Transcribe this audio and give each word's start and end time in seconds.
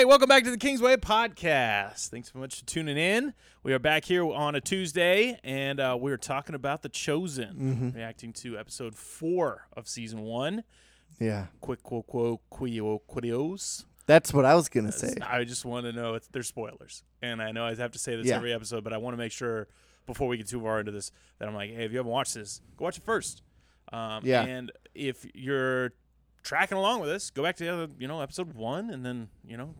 Hey, 0.00 0.06
welcome 0.06 0.30
back 0.30 0.44
to 0.44 0.50
the 0.50 0.56
Kingsway 0.56 0.96
Podcast. 0.96 2.08
Thanks 2.08 2.32
so 2.32 2.38
much 2.38 2.58
for 2.60 2.64
tuning 2.64 2.96
in. 2.96 3.34
We 3.62 3.74
are 3.74 3.78
back 3.78 4.06
here 4.06 4.24
on 4.24 4.54
a 4.54 4.60
Tuesday, 4.62 5.38
and 5.44 5.78
uh, 5.78 5.94
we're 6.00 6.16
talking 6.16 6.54
about 6.54 6.80
The 6.80 6.88
Chosen, 6.88 7.92
reacting 7.94 8.32
to 8.32 8.56
episode 8.56 8.94
four 8.96 9.68
of 9.76 9.86
season 9.86 10.22
one. 10.22 10.64
Yeah, 11.18 11.48
Quick 11.60 11.82
quote 11.82 12.06
quote 12.06 12.40
quio 12.50 13.02
quios. 13.10 13.84
that's 14.06 14.32
what 14.32 14.46
I 14.46 14.54
was 14.54 14.70
gonna 14.70 14.90
say. 14.90 15.16
I 15.20 15.44
just 15.44 15.66
want 15.66 15.84
to 15.84 15.92
know 15.92 16.14
it's 16.14 16.28
there's 16.28 16.48
spoilers, 16.48 17.02
and 17.20 17.42
I 17.42 17.52
know 17.52 17.66
I 17.66 17.74
have 17.74 17.92
to 17.92 17.98
say 17.98 18.16
this 18.16 18.28
Yeah. 18.28 18.36
every 18.36 18.54
episode, 18.54 18.82
but 18.82 18.94
I 18.94 18.96
want 18.96 19.12
to 19.12 19.18
make 19.18 19.32
sure 19.32 19.68
before 20.06 20.28
we 20.28 20.38
get 20.38 20.48
too 20.48 20.62
far 20.62 20.80
into 20.80 20.92
this 20.92 21.12
that 21.40 21.46
I'm 21.46 21.54
like, 21.54 21.74
hey, 21.74 21.84
if 21.84 21.92
you 21.92 21.98
haven't 21.98 22.10
watched 22.10 22.32
this, 22.32 22.62
go 22.78 22.86
watch 22.86 22.96
it 22.96 23.04
first. 23.04 23.42
Um, 23.92 24.22
Yeah. 24.24 24.44
And 24.44 24.72
if 24.94 25.26
you're 25.34 25.92
tracking 26.42 26.78
along 26.78 27.00
with 27.02 27.10
us, 27.10 27.28
go 27.28 27.42
back 27.42 27.56
to 27.56 27.64
the 27.64 27.70
other, 27.70 27.88
you 27.98 28.08
know 28.08 28.22
episode 28.22 28.54
one, 28.54 28.88
and 28.88 29.04
then 29.04 29.28
you 29.46 29.58
know 29.58 29.74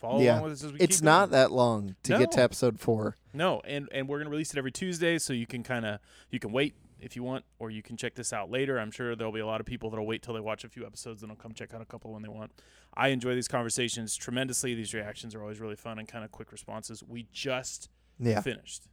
follow 0.00 0.20
Yeah. 0.20 0.34
along 0.34 0.42
with 0.44 0.52
us 0.52 0.64
as 0.64 0.72
we 0.72 0.78
It's 0.80 1.02
not 1.02 1.30
going. 1.30 1.30
that 1.32 1.52
long 1.52 1.96
to 2.04 2.18
get 2.18 2.32
to 2.32 2.42
episode 2.42 2.78
four. 2.80 3.16
No, 3.34 3.60
and 3.60 3.88
and 3.92 4.08
we're 4.08 4.18
gonna 4.18 4.30
release 4.30 4.52
it 4.52 4.58
every 4.58 4.72
Tuesday, 4.72 5.18
so 5.18 5.32
you 5.32 5.46
can 5.46 5.62
kind 5.62 5.84
of 5.86 6.00
you 6.30 6.38
can 6.38 6.52
wait 6.52 6.74
if 7.00 7.14
you 7.14 7.22
want, 7.22 7.44
or 7.60 7.70
you 7.70 7.80
can 7.82 7.96
check 7.96 8.14
this 8.16 8.32
out 8.32 8.50
later. 8.50 8.78
I'm 8.80 8.90
sure 8.90 9.14
there'll 9.14 9.32
be 9.32 9.38
a 9.40 9.46
lot 9.46 9.60
of 9.60 9.66
people 9.66 9.88
that'll 9.90 10.06
wait 10.06 10.20
till 10.22 10.34
they 10.34 10.40
watch 10.40 10.64
a 10.64 10.68
few 10.68 10.84
episodes 10.84 11.22
and 11.22 11.30
they'll 11.30 11.36
come 11.36 11.52
check 11.54 11.72
out 11.72 11.80
a 11.80 11.84
couple 11.84 12.12
when 12.12 12.22
they 12.22 12.28
want. 12.28 12.50
I 12.94 13.08
enjoy 13.08 13.34
these 13.36 13.46
conversations 13.46 14.16
tremendously. 14.16 14.74
These 14.74 14.92
reactions 14.94 15.34
are 15.36 15.40
always 15.42 15.60
really 15.60 15.76
fun 15.76 15.98
and 16.00 16.08
kind 16.08 16.24
of 16.24 16.32
quick 16.32 16.50
responses. 16.50 17.04
We 17.06 17.28
just 17.32 17.88
Yeah, 18.18 18.40
finished 18.40 18.88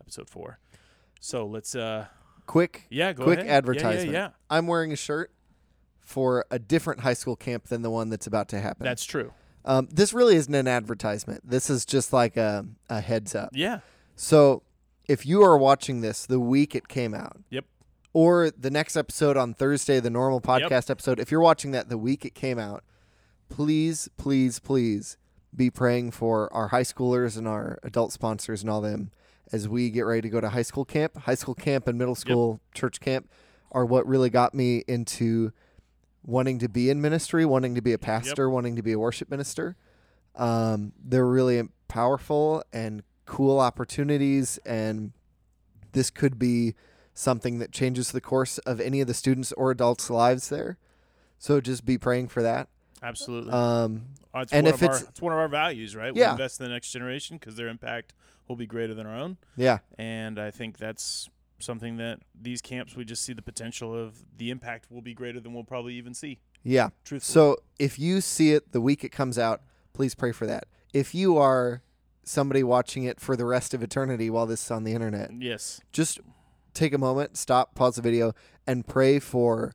episode 0.00 0.28
four, 0.28 0.58
so 1.20 1.46
let's 1.46 1.76
uh 1.76 2.06
quick, 2.46 2.86
yeah 2.90 3.12
go 3.12 3.22
quick 3.24 3.38
ahead. 3.40 3.46
Yeah, 3.46 3.52
yeah, 3.52 3.56
advertisement. 3.58 4.12
Yeah, 4.12 4.30
I'm 4.50 4.66
wearing 4.66 4.92
a 4.92 4.96
shirt 4.96 5.30
for 6.00 6.44
a 6.50 6.58
different 6.58 7.00
high 7.00 7.12
school 7.14 7.36
camp 7.36 7.66
than 7.68 7.82
the 7.82 7.90
one 7.90 8.08
that's 8.08 8.26
about 8.26 8.48
to 8.48 8.60
happen. 8.60 8.82
that's 8.84 9.04
true. 9.04 9.32
Um, 9.68 9.86
this 9.92 10.12
really 10.12 10.34
isn't 10.34 10.54
an 10.54 10.66
advertisement. 10.66 11.48
This 11.48 11.70
is 11.70 11.84
just 11.86 12.12
like 12.12 12.36
a, 12.36 12.66
a 12.90 13.00
heads 13.00 13.34
up. 13.36 13.50
Yeah, 13.52 13.80
So 14.16 14.62
if 15.06 15.24
you 15.24 15.42
are 15.42 15.56
watching 15.56 16.00
this 16.00 16.26
the 16.26 16.40
week 16.40 16.74
it 16.74 16.88
came 16.88 17.14
out, 17.14 17.36
Yep. 17.50 17.64
or 18.12 18.50
the 18.50 18.70
next 18.70 18.96
episode 18.96 19.36
on 19.36 19.54
Thursday, 19.54 20.00
the 20.00 20.10
normal 20.10 20.40
podcast 20.40 20.90
episode, 20.90 21.20
if 21.20 21.30
you're 21.30 21.40
watching 21.40 21.70
that 21.72 21.88
the 21.88 21.98
week 21.98 22.24
it 22.24 22.34
came 22.34 22.58
out, 22.58 22.82
please, 23.48 24.08
please, 24.16 24.58
please 24.58 25.16
be 25.54 25.70
praying 25.70 26.10
for 26.10 26.52
our 26.52 26.68
high 26.68 26.82
schoolers 26.82 27.36
and 27.38 27.48
our 27.48 27.78
adult 27.82 28.12
sponsors 28.12 28.62
and 28.62 28.70
all 28.70 28.80
them 28.80 29.10
as 29.52 29.66
we 29.68 29.88
get 29.90 30.02
ready 30.02 30.20
to 30.20 30.28
go 30.28 30.40
to 30.40 30.50
high 30.50 30.62
school 30.62 30.84
camp. 30.84 31.16
High 31.16 31.34
school 31.34 31.54
camp 31.54 31.88
and 31.88 31.98
middle 31.98 32.14
school 32.14 32.60
church 32.74 33.00
camp 33.00 33.30
are 33.72 33.84
what 33.86 34.06
really 34.06 34.28
got 34.30 34.54
me 34.54 34.84
into 34.86 35.52
wanting 36.28 36.58
to 36.58 36.68
be 36.68 36.90
in 36.90 37.00
ministry, 37.00 37.46
wanting 37.46 37.74
to 37.74 37.80
be 37.80 37.94
a 37.94 37.98
pastor, 37.98 38.50
wanting 38.50 38.76
to 38.76 38.82
be 38.82 38.92
a 38.92 38.98
worship 38.98 39.30
minister. 39.30 39.76
Um, 40.36 40.92
they're 41.02 41.26
really 41.26 41.66
powerful 41.88 42.62
and 42.70 43.02
cool 43.24 43.58
opportunities, 43.58 44.58
and 44.66 45.12
this 45.92 46.10
could 46.10 46.38
be 46.38 46.74
something 47.14 47.58
that 47.60 47.72
changes 47.72 48.12
the 48.12 48.20
course 48.20 48.58
of 48.58 48.78
any 48.78 49.00
of 49.00 49.06
the 49.06 49.14
students 49.14 49.52
or 49.52 49.70
adults' 49.70 50.10
lives 50.10 50.50
there. 50.50 50.76
So 51.38 51.60
just 51.62 51.86
be 51.86 51.96
praying 51.96 52.28
for 52.28 52.42
that. 52.42 52.68
absolutely. 53.02 53.52
Um, 53.52 54.02
Uh, 54.34 54.40
it's 54.40 54.52
and 54.52 54.66
if 54.68 54.74
of 54.74 54.82
our, 54.82 54.96
it's- 54.96 55.08
it's 55.08 55.22
one 55.22 55.32
of 55.32 55.38
our 55.38 55.48
values, 55.48 55.96
right? 55.96 56.14
We 56.14 56.20
invest 56.22 56.60
in 56.60 56.66
the 56.66 56.72
next 56.72 56.90
generation 56.90 57.38
because 57.38 57.56
their 57.56 57.68
impact 57.68 58.12
will 58.48 58.56
be 58.56 58.66
greater 58.66 58.92
than 58.92 59.06
our 59.06 59.16
own. 59.16 59.38
yeah, 59.56 59.78
and 59.96 60.38
I 60.38 60.50
think 60.50 60.76
that's 60.78 61.30
something 61.58 61.96
that 61.96 62.20
these 62.40 62.60
camps 62.62 62.94
we 62.96 63.04
just 63.04 63.22
see 63.24 63.32
the 63.32 63.42
potential 63.42 63.94
of 63.94 64.18
the 64.36 64.50
impact 64.50 64.90
will 64.90 65.02
be 65.02 65.14
greater 65.14 65.40
than 65.40 65.52
we'll 65.54 65.64
probably 65.64 65.94
even 65.94 66.14
see. 66.14 66.38
yeah. 66.62 66.88
Truthfully, 67.04 67.32
So 67.32 67.56
if 67.78 67.98
you 67.98 68.20
see 68.20 68.52
it 68.52 68.72
the 68.72 68.80
week 68.80 69.04
it 69.04 69.10
comes 69.10 69.38
out, 69.38 69.62
please 69.92 70.14
pray 70.14 70.32
for 70.32 70.46
that. 70.46 70.64
If 70.92 71.14
you 71.14 71.36
are 71.36 71.82
somebody 72.24 72.62
watching 72.62 73.04
it 73.04 73.20
for 73.20 73.36
the 73.36 73.44
rest 73.44 73.74
of 73.74 73.82
eternity 73.82 74.30
while 74.30 74.46
this 74.46 74.64
is 74.64 74.70
on 74.70 74.84
the 74.84 74.92
internet, 74.92 75.30
yes, 75.32 75.80
just 75.92 76.20
take 76.74 76.92
a 76.92 76.98
moment, 76.98 77.36
stop, 77.36 77.74
pause 77.74 77.96
the 77.96 78.02
video, 78.02 78.32
and 78.66 78.86
pray 78.86 79.18
for 79.18 79.72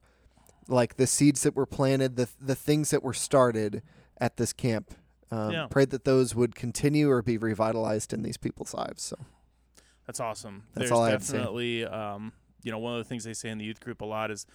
like 0.70 0.96
the 0.96 1.06
seeds 1.08 1.44
that 1.44 1.56
were 1.56 1.66
planted, 1.66 2.16
the 2.16 2.30
the 2.40 2.56
things 2.56 2.92
that 2.92 3.04
were 3.04 3.14
started 3.14 3.82
at 4.18 4.38
this 4.38 4.54
camp. 4.54 4.94
Um, 5.32 5.52
Yeah. 5.52 5.68
Pray 5.70 5.86
that 5.86 6.06
those 6.06 6.34
would 6.36 6.56
continue 6.56 7.10
or 7.10 7.22
be 7.22 7.38
revitalized 7.38 8.14
in 8.14 8.22
these 8.22 8.38
people's 8.38 8.74
lives. 8.74 9.02
So 9.04 9.18
that's 10.06 10.20
awesome. 10.20 10.64
That's 10.74 10.80
There's 10.90 10.92
all 10.92 11.04
I 11.04 11.12
have 11.12 11.22
to 11.22 11.26
say. 11.26 11.34
definitely, 11.38 11.86
um, 11.86 12.34
you 12.64 12.72
know, 12.72 12.80
one 12.80 12.94
of 12.94 12.98
the 13.00 13.04
things 13.10 13.24
they 13.24 13.34
say 13.34 13.50
in 13.50 13.58
the 13.58 13.66
youth 13.66 13.80
group 13.80 14.02
a 14.02 14.06
lot 14.06 14.32
is 14.32 14.46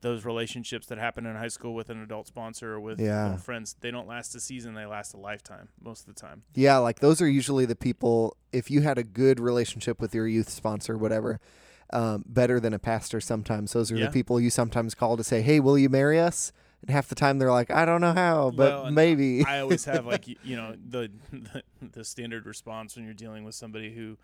those 0.00 0.24
relationships 0.24 0.86
that 0.86 0.98
happen 0.98 1.26
in 1.26 1.34
high 1.34 1.48
school 1.48 1.74
with 1.74 1.90
an 1.90 2.00
adult 2.02 2.26
sponsor 2.28 2.74
or 2.74 2.80
with 2.80 3.00
Yeah. 3.00 3.36
friends. 3.36 3.74
They 3.80 3.90
don't 3.90 4.06
last 4.06 4.34
a 4.36 4.40
season; 4.40 4.74
they 4.74 4.86
last 4.86 5.12
a 5.12 5.16
lifetime 5.16 5.68
most 5.82 6.06
of 6.08 6.14
the 6.14 6.20
time. 6.20 6.44
yeah, 6.54 6.78
like 6.78 7.00
those 7.00 7.20
are 7.20 7.28
usually 7.28 7.64
the 7.66 7.74
people. 7.76 8.36
If 8.52 8.70
you 8.70 8.82
had 8.82 8.96
a 8.96 9.02
good 9.02 9.40
relationship 9.40 10.00
with 10.00 10.14
your 10.14 10.26
youth 10.28 10.48
sponsor, 10.50 10.96
whatever. 10.96 11.40
Um, 11.90 12.22
better 12.28 12.60
than 12.60 12.74
a 12.74 12.78
pastor 12.78 13.18
sometimes. 13.18 13.72
Those 13.72 13.90
are 13.90 13.96
Yeah. 13.96 14.06
the 14.06 14.12
people 14.12 14.38
you 14.38 14.50
sometimes 14.50 14.94
call 14.94 15.16
to 15.16 15.24
say, 15.24 15.40
"Hey, 15.40 15.58
will 15.58 15.78
you 15.78 15.88
marry 15.88 16.20
us?" 16.20 16.52
And 16.82 16.90
half 16.90 17.08
the 17.08 17.14
time 17.14 17.38
they're 17.38 17.50
like, 17.50 17.70
"I 17.70 17.86
don't 17.86 18.02
know 18.02 18.12
how, 18.12 18.50
but 18.50 18.84
and 18.84 18.94
maybe." 18.94 19.42
I 19.46 19.60
always 19.60 19.86
have 19.86 20.04
like 20.12 20.26
y- 20.28 20.36
you 20.44 20.54
know 20.56 20.76
the, 20.86 21.10
the 21.32 21.62
the 21.92 22.04
standard 22.04 22.44
response 22.44 22.94
when 22.94 23.06
you're 23.06 23.14
dealing 23.14 23.42
with 23.42 23.54
somebody 23.54 23.94
who 23.94 24.18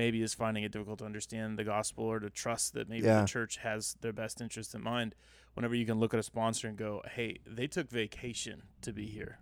maybe 0.00 0.22
is 0.22 0.32
finding 0.32 0.64
it 0.64 0.72
difficult 0.72 0.98
to 1.00 1.04
understand 1.04 1.58
the 1.58 1.64
gospel 1.64 2.04
or 2.04 2.18
to 2.20 2.30
trust 2.30 2.72
that 2.72 2.88
maybe 2.88 3.06
Yeah. 3.06 3.20
the 3.20 3.26
church 3.26 3.58
has 3.58 3.96
their 4.00 4.14
best 4.14 4.40
interest 4.40 4.74
in 4.74 4.82
mind. 4.82 5.14
Whenever 5.54 5.74
you 5.74 5.84
can 5.84 5.98
look 6.00 6.14
at 6.14 6.20
a 6.20 6.22
sponsor 6.22 6.68
and 6.68 6.76
go, 6.78 7.02
"Hey, 7.16 7.38
they 7.46 7.66
took 7.66 7.90
vacation 7.90 8.62
to 8.80 8.92
be 8.92 9.06
here. 9.06 9.38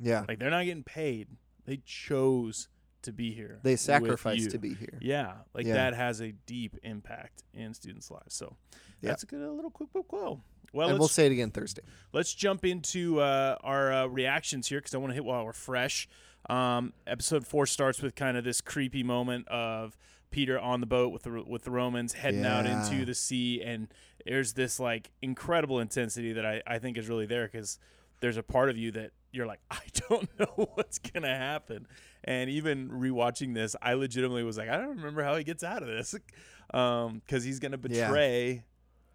yeah, 0.00 0.24
Like 0.28 0.38
they're 0.38 0.50
not 0.58 0.64
getting 0.64 0.84
paid. 0.84 1.26
They 1.64 1.78
chose 1.84 2.68
to 3.02 3.12
be 3.12 3.32
here. 3.32 3.58
they 3.64 3.74
sacrificed 3.76 4.50
to 4.50 4.58
be 4.58 4.74
here. 4.74 4.98
Yeah, 5.00 5.38
like 5.54 5.66
Yeah. 5.66 5.74
that 5.74 5.94
has 5.94 6.20
a 6.20 6.30
deep 6.46 6.76
impact 6.84 7.42
in 7.52 7.74
students' 7.74 8.08
lives. 8.10 8.34
So 8.34 8.56
Yeah. 9.00 9.08
that's 9.10 9.24
a 9.24 9.26
good 9.26 9.42
a 9.42 9.50
little 9.50 9.70
quick 9.72 9.88
quote. 10.06 10.40
Well, 10.72 10.90
and 10.90 10.98
we'll 10.98 11.08
say 11.08 11.26
it 11.26 11.32
again 11.32 11.50
Thursday. 11.50 11.82
let's 12.12 12.32
jump 12.34 12.64
into 12.64 13.20
uh, 13.20 13.56
our 13.62 13.90
uh, 13.92 14.06
reactions 14.06 14.68
here 14.68 14.78
because 14.80 14.94
I 14.94 14.98
want 14.98 15.10
to 15.10 15.14
hit 15.14 15.24
while 15.24 15.44
we're 15.44 15.52
fresh. 15.54 16.06
Um, 16.48 16.92
episode 17.06 17.46
four 17.46 17.66
starts 17.66 18.00
with 18.00 18.14
kind 18.14 18.36
of 18.36 18.44
this 18.44 18.60
creepy 18.60 19.02
moment 19.02 19.46
of 19.48 19.96
Peter 20.30 20.58
on 20.58 20.80
the 20.80 20.86
boat 20.86 21.12
with 21.12 21.22
the 21.22 21.42
with 21.46 21.64
the 21.64 21.70
Romans 21.70 22.14
heading 22.14 22.44
out 22.44 22.66
into 22.66 23.04
the 23.04 23.14
sea, 23.14 23.62
and 23.62 23.88
there's 24.24 24.54
this 24.54 24.78
like 24.80 25.10
incredible 25.22 25.78
intensity 25.80 26.32
that 26.32 26.46
I, 26.46 26.62
I 26.66 26.78
think 26.78 26.96
is 26.98 27.08
really 27.08 27.26
there 27.26 27.46
because 27.46 27.78
there's 28.20 28.36
a 28.36 28.42
part 28.42 28.68
of 28.70 28.76
you 28.76 28.90
that 28.92 29.10
you're 29.32 29.46
like 29.46 29.60
I 29.70 29.80
don't 30.08 30.28
know 30.38 30.68
what's 30.74 30.98
gonna 30.98 31.34
happen, 31.36 31.86
and 32.24 32.48
even 32.50 32.88
rewatching 32.90 33.54
this, 33.54 33.76
I 33.82 33.94
legitimately 33.94 34.42
was 34.42 34.56
like 34.58 34.68
I 34.68 34.76
don't 34.78 34.96
remember 34.96 35.22
how 35.22 35.36
he 35.36 35.44
gets 35.44 35.62
out 35.64 35.82
of 35.82 35.88
this, 35.88 36.14
because 36.70 37.44
he's 37.44 37.58
gonna 37.58 37.78
Yeah. 37.88 38.06
betray 38.08 38.64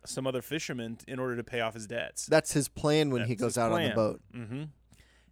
some 0.05 0.27
other 0.27 0.41
fishermen 0.41 0.97
in 1.07 1.17
order 1.17 1.35
to 1.37 1.43
pay 1.43 1.61
off 1.61 1.73
his 1.73 1.87
debts. 1.87 2.25
That's 2.25 2.51
his 2.53 2.67
plan 2.67 3.09
when 3.09 3.25
he 3.25 3.35
goes 3.35 3.57
out 3.57 3.71
on 3.71 3.83
the 3.83 3.89
boat. 3.91 4.21
Mm-hmm. 4.35 4.63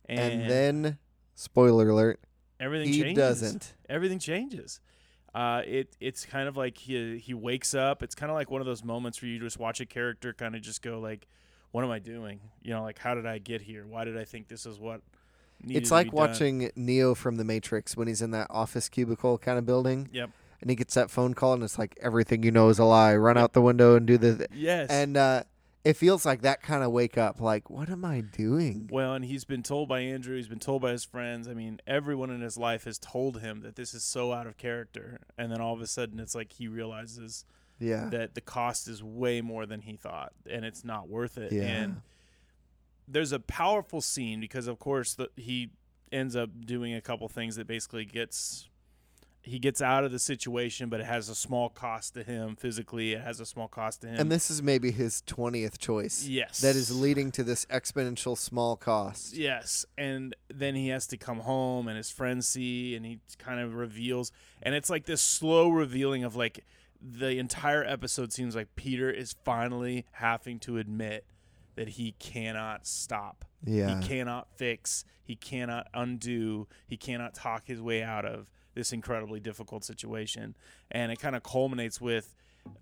And, 0.07 0.49
then, 0.49 0.97
spoiler 1.41 1.89
alert, 1.89 2.19
everything 2.59 2.89
he 2.93 3.01
changes. 3.01 3.17
doesn't. 3.17 3.73
Everything 3.89 4.19
changes. 4.19 4.79
Uh, 5.33 5.61
it 5.65 5.95
it's 5.99 6.25
kind 6.25 6.47
of 6.47 6.57
like 6.57 6.77
he 6.77 7.17
he 7.17 7.33
wakes 7.33 7.73
up. 7.73 8.03
It's 8.03 8.15
kind 8.15 8.29
of 8.29 8.35
like 8.35 8.51
one 8.51 8.61
of 8.61 8.67
those 8.67 8.83
moments 8.83 9.21
where 9.21 9.29
you 9.29 9.39
just 9.39 9.57
watch 9.57 9.79
a 9.79 9.85
character 9.85 10.33
kind 10.33 10.55
of 10.55 10.61
just 10.61 10.81
go 10.81 10.99
like, 10.99 11.27
"What 11.71 11.83
am 11.85 11.91
I 11.91 11.99
doing? 11.99 12.39
You 12.61 12.71
know, 12.71 12.83
like 12.83 12.99
how 12.99 13.15
did 13.15 13.25
I 13.25 13.37
get 13.37 13.61
here? 13.61 13.85
Why 13.87 14.03
did 14.03 14.17
I 14.17 14.25
think 14.25 14.47
this 14.49 14.65
is 14.65 14.77
what?" 14.79 15.01
It's 15.67 15.89
like 15.91 16.07
be 16.07 16.09
done?" 16.11 16.15
watching 16.17 16.71
Neo 16.75 17.15
from 17.15 17.35
The 17.37 17.45
Matrix 17.45 17.95
when 17.95 18.07
he's 18.07 18.21
in 18.21 18.31
that 18.31 18.47
office 18.49 18.89
cubicle 18.89 19.37
kind 19.37 19.57
of 19.57 19.65
building, 19.65 20.09
Yep. 20.11 20.31
and 20.59 20.69
he 20.69 20.75
gets 20.75 20.95
that 20.95 21.09
phone 21.09 21.33
call, 21.33 21.53
and 21.53 21.63
it's 21.63 21.79
like 21.79 21.97
everything 22.01 22.43
you 22.43 22.51
know 22.51 22.67
is 22.67 22.77
a 22.79 22.83
lie. 22.85 23.15
Run 23.15 23.37
out 23.37 23.53
the 23.53 23.61
window 23.61 23.95
and 23.95 24.05
do 24.05 24.17
the. 24.17 24.35
Th- 24.39 24.49
Yes. 24.53 24.89
and 24.89 25.15
uh, 25.15 25.43
it 25.83 25.93
feels 25.97 26.25
like 26.25 26.41
that 26.41 26.61
kind 26.61 26.83
of 26.83 26.91
wake 26.91 27.17
up. 27.17 27.41
Like, 27.41 27.69
what 27.69 27.89
am 27.89 28.05
I 28.05 28.21
doing? 28.21 28.87
well, 28.91 29.13
and 29.15 29.25
he's 29.25 29.45
been 29.45 29.63
told 29.63 29.89
by 29.89 30.01
Andrew. 30.01 30.35
He's 30.35 30.47
been 30.47 30.59
told 30.59 30.81
by 30.81 30.91
his 30.91 31.03
friends. 31.03 31.47
I 31.47 31.53
mean, 31.53 31.79
everyone 31.87 32.29
in 32.29 32.41
his 32.41 32.57
life 32.57 32.83
has 32.83 32.99
told 32.99 33.41
him 33.41 33.61
that 33.61 33.75
this 33.75 33.93
is 33.93 34.03
so 34.03 34.31
out 34.31 34.45
of 34.47 34.57
character. 34.57 35.19
And 35.37 35.51
then 35.51 35.59
all 35.59 35.73
of 35.73 35.81
a 35.81 35.87
sudden, 35.87 36.19
it's 36.19 36.35
like 36.35 36.51
he 36.53 36.67
realizes 36.67 37.45
Yeah. 37.79 38.09
that 38.09 38.35
the 38.35 38.41
cost 38.41 38.87
is 38.87 39.03
way 39.03 39.41
more 39.41 39.65
than 39.65 39.81
he 39.81 39.95
thought 39.95 40.33
and 40.47 40.63
it's 40.63 40.83
not 40.83 41.09
worth 41.09 41.37
it 41.39 41.51
Yeah. 41.51 41.63
and 41.63 42.01
there's 43.07 43.31
a 43.31 43.39
powerful 43.39 44.01
scene 44.01 44.39
because 44.39 44.67
of 44.67 44.77
course 44.77 45.15
the, 45.15 45.29
he 45.35 45.71
ends 46.11 46.35
up 46.35 46.49
doing 46.65 46.93
a 46.93 47.01
couple 47.01 47.27
things 47.27 47.55
that 47.55 47.65
basically 47.65 48.05
gets 48.05 48.69
he 49.43 49.57
gets 49.59 49.81
out 49.81 50.03
of 50.03 50.11
the 50.11 50.19
situation 50.19 50.87
but 50.89 50.99
it 50.99 51.05
has 51.05 51.27
a 51.29 51.35
small 51.35 51.67
cost 51.69 52.13
to 52.13 52.23
him 52.23 52.55
physically 52.55 53.13
it 53.13 53.21
has 53.21 53.39
a 53.39 53.45
small 53.45 53.67
cost 53.67 54.01
to 54.01 54.07
him 54.07 54.19
and 54.19 54.31
this 54.31 54.51
is 54.51 54.61
maybe 54.61 54.91
his 54.91 55.21
twentieth 55.21 55.79
choice. 55.79 56.25
yes 56.27 56.59
That 56.61 56.75
is 56.75 56.95
leading 56.95 57.31
to 57.33 57.43
this 57.43 57.65
exponential 57.65 58.37
small 58.37 58.75
cost. 58.75 59.35
Yes, 59.35 59.85
and 59.97 60.35
then 60.53 60.75
he 60.75 60.89
has 60.89 61.07
to 61.07 61.17
come 61.17 61.39
home, 61.39 61.87
and 61.87 61.97
his 61.97 62.09
friends 62.11 62.47
see, 62.47 62.95
and 62.95 63.05
he 63.05 63.19
kind 63.37 63.59
of 63.59 63.73
reveals, 63.75 64.31
and 64.61 64.75
it's 64.75 64.89
like 64.89 65.05
this 65.05 65.21
slow 65.21 65.69
revealing 65.69 66.23
of 66.23 66.35
like 66.35 66.63
the 67.01 67.39
entire 67.39 67.83
episode 67.83 68.31
seems 68.31 68.55
like 68.55 68.75
Peter 68.75 69.09
is 69.09 69.35
finally 69.43 70.05
having 70.11 70.59
to 70.59 70.77
admit 70.77 71.25
that 71.75 71.89
he 71.89 72.13
cannot 72.19 72.85
stop. 72.85 73.45
Yeah. 73.63 73.99
He 73.99 74.07
cannot 74.07 74.47
fix. 74.55 75.03
He 75.23 75.35
cannot 75.35 75.87
undo. 75.93 76.67
He 76.85 76.97
cannot 76.97 77.33
talk 77.33 77.65
his 77.65 77.81
way 77.81 78.03
out 78.03 78.25
of 78.25 78.47
this 78.73 78.93
incredibly 78.93 79.39
difficult 79.39 79.83
situation. 79.83 80.55
And 80.89 81.11
it 81.11 81.19
kind 81.19 81.35
of 81.35 81.43
culminates 81.43 81.99
with 82.01 82.33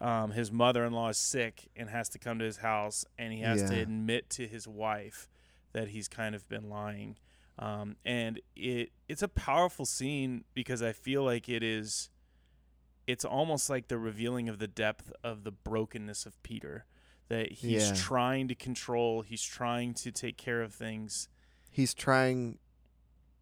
um, 0.02 0.32
his 0.32 0.52
mother-in-law 0.52 1.10
is 1.10 1.18
sick 1.18 1.70
and 1.76 1.90
has 1.90 2.10
to 2.10 2.20
come 2.20 2.38
to 2.40 2.46
his 2.46 2.58
house, 2.58 3.06
and 3.18 3.32
he 3.34 3.40
has 3.42 3.62
to 3.70 3.80
admit 3.80 4.30
to 4.32 4.48
his 4.48 4.68
wife 4.68 5.30
that 5.74 5.90
he's 5.90 6.08
kind 6.08 6.36
of 6.36 6.48
been 6.50 6.70
lying. 6.70 7.16
Um, 7.58 7.96
and 8.06 8.40
it 8.56 8.92
it's 9.08 9.22
a 9.22 9.28
powerful 9.28 9.86
scene 9.86 10.44
because 10.54 10.82
I 10.82 10.92
feel 10.94 11.24
like 11.24 11.48
it 11.50 11.64
is. 11.64 12.10
It's 13.08 13.26
almost 13.26 13.70
like 13.70 13.88
the 13.88 13.98
revealing 13.98 14.50
of 14.50 14.60
the 14.60 14.68
depth 14.68 15.12
of 15.24 15.44
the 15.44 15.52
brokenness 15.52 16.26
of 16.28 16.42
Peter, 16.44 16.86
that 17.28 17.52
he's 17.54 17.88
Yeah. 17.90 17.96
trying 17.96 18.48
to 18.50 18.56
control, 18.56 19.24
he's 19.24 19.42
trying 19.44 19.94
to 19.96 20.12
take 20.12 20.38
care 20.38 20.62
of 20.62 20.74
things, 20.74 21.28
He's 21.72 21.94
trying. 21.94 22.60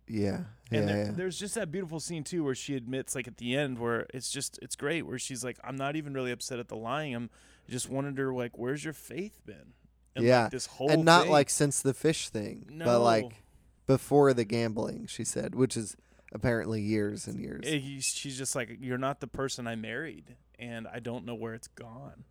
Yeah. 0.07 0.42
Yeah. 0.71 0.80
and 0.80 0.89
there, 0.89 1.06
yeah. 1.06 1.12
there's 1.15 1.39
just 1.39 1.56
that 1.56 1.71
beautiful 1.71 2.00
scene 2.00 2.24
too 2.24 2.44
where 2.44 2.56
she 2.56 2.75
admits 2.75 3.15
like 3.15 3.27
at 3.27 3.38
the 3.38 3.56
end 3.56 3.80
where 3.80 4.06
it's 4.13 4.30
just 4.30 4.59
it's 4.62 4.75
great 4.75 5.06
where 5.07 5.18
she's 5.18 5.42
like 5.42 5.57
i'm 5.63 5.77
not 5.77 5.95
even 5.95 6.13
really 6.13 6.30
upset 6.31 6.59
at 6.59 6.68
the 6.68 6.75
lying 6.75 7.15
i'm 7.15 7.30
I 7.68 7.71
just 7.71 7.89
wanted 7.89 8.18
her 8.18 8.33
like 8.33 8.57
where's 8.57 8.83
your 8.83 8.94
faith 8.94 9.39
been 9.45 9.74
and 10.15 10.25
Yeah, 10.25 10.44
like, 10.44 10.51
this 10.51 10.65
whole 10.65 10.89
and 10.89 11.06
not 11.06 11.24
thing- 11.24 11.31
like 11.31 11.50
since 11.50 11.81
the 11.81 11.94
fish 11.94 12.30
thing, 12.30 12.65
no 12.69 12.83
but 12.86 13.00
like 13.01 13.44
before 13.86 14.33
the 14.33 14.44
gambling. 14.44 15.06
She 15.07 15.24
said, 15.24 15.54
which 15.56 15.77
is 15.77 15.95
apparently 16.33 16.81
years 16.81 17.27
and 17.27 17.39
years. 17.39 17.62
Eh, 17.65 17.77
he's- 17.77 18.04
she's 18.06 18.38
just 18.38 18.56
like 18.56 18.77
you're 18.81 18.98
not 18.98 19.19
the 19.21 19.27
person 19.27 19.68
i 19.68 19.75
married 19.75 20.36
and 20.59 20.88
i 20.88 21.00
don't 21.00 21.25
know 21.25 21.36
where 21.36 21.54
it's 21.54 21.68
gone 21.69 22.24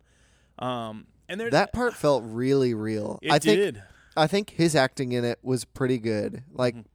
um 0.59 1.07
and 1.29 1.39
there 1.39 1.49
that 1.49 1.73
part 1.73 1.93
felt 1.95 2.23
really 2.25 2.73
real. 2.73 3.19
it 3.21 3.31
I 3.31 3.39
think 3.39 3.77
I 4.15 4.27
think 4.27 4.49
his 4.51 4.75
acting 4.75 5.11
in 5.11 5.23
it 5.25 5.37
was 5.43 5.63
pretty 5.65 5.97
good. 5.99 6.43
Like 6.51 6.75
Mhm. 6.75 6.85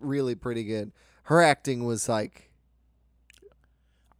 Really 0.00 0.34
pretty 0.34 0.64
good. 0.64 0.92
Her 1.24 1.42
acting 1.42 1.84
was 1.84 2.08
like 2.08 2.50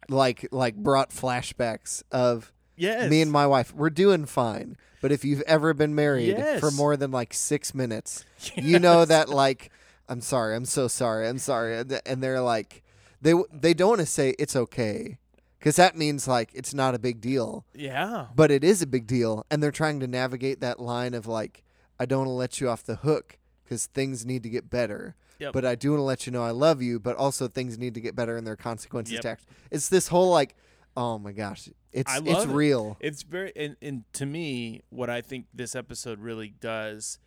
like 0.09 0.47
like 0.51 0.75
brought 0.75 1.11
flashbacks 1.11 2.03
of 2.11 2.51
yes 2.75 3.09
me 3.09 3.21
and 3.21 3.31
my 3.31 3.47
wife. 3.47 3.73
We're 3.73 3.89
doing 3.89 4.25
fine. 4.25 4.77
But 5.01 5.11
if 5.13 5.23
you've 5.23 5.41
ever 5.41 5.73
been 5.73 5.95
married 5.95 6.35
for 6.59 6.71
more 6.71 6.97
than 6.97 7.09
like 7.11 7.33
6 7.33 7.73
minutes, 7.73 8.25
you 8.55 8.79
know 8.87 9.05
that 9.05 9.29
like 9.29 9.71
I'm 10.09 10.21
sorry, 10.21 10.55
I'm 10.55 10.65
so 10.65 10.87
sorry, 10.87 11.27
I'm 11.27 11.37
sorry, 11.37 11.77
and 11.77 12.01
and 12.05 12.21
they're 12.23 12.41
like 12.41 12.83
they 13.21 13.31
w- 13.31 13.47
they 13.53 13.73
don't 13.73 13.89
want 13.89 13.99
to 14.01 14.05
say 14.05 14.35
it's 14.39 14.55
okay 14.55 15.19
because 15.59 15.75
that 15.77 15.95
means 15.95 16.27
like 16.27 16.49
it's 16.53 16.73
not 16.73 16.95
a 16.95 16.99
big 16.99 17.21
deal, 17.21 17.65
yeah 17.73 18.27
but 18.35 18.49
it 18.51 18.63
is 18.63 18.81
a 18.81 18.87
big 18.87 19.07
deal, 19.07 19.45
and 19.51 19.61
they're 19.63 19.71
trying 19.71 19.99
to 20.01 20.07
navigate 20.07 20.59
that 20.61 20.79
line 20.79 21.13
of 21.13 21.27
like 21.27 21.63
I 21.99 22.05
don't 22.05 22.19
want 22.19 22.27
to 22.29 22.33
let 22.33 22.59
you 22.61 22.69
off 22.69 22.83
the 22.83 22.95
hook 22.95 23.37
because 23.63 23.85
things 23.85 24.25
need 24.25 24.41
to 24.43 24.49
get 24.49 24.69
better. 24.69 25.15
Yep. 25.39 25.53
But 25.53 25.65
I 25.65 25.75
do 25.75 25.91
want 25.91 25.99
to 25.99 26.03
let 26.03 26.25
you 26.25 26.31
know 26.31 26.43
I 26.43 26.51
love 26.51 26.81
you, 26.81 26.99
but 26.99 27.15
also 27.15 27.47
things 27.47 27.77
need 27.77 27.93
to 27.95 28.01
get 28.01 28.15
better 28.15 28.37
and 28.37 28.45
there 28.45 28.53
are 28.53 28.57
consequences 28.57 29.13
Yep. 29.13 29.21
to 29.23 29.29
act. 29.29 29.45
It's 29.71 29.89
this 29.89 30.09
whole 30.09 30.31
like, 30.31 30.55
oh 30.97 31.17
my 31.17 31.31
gosh, 31.31 31.69
it's 31.91 32.11
I 32.11 32.17
it's 32.17 32.25
love 32.27 32.49
it. 32.51 32.53
real. 32.53 32.97
It's 32.99 33.23
very 33.23 33.51
and, 33.55 33.75
and 33.81 34.03
to 34.13 34.25
me, 34.25 34.81
what 34.89 35.09
I 35.09 35.21
think 35.21 35.45
this 35.53 35.75
episode 35.75 36.19
really 36.19 36.49
does 36.59 37.19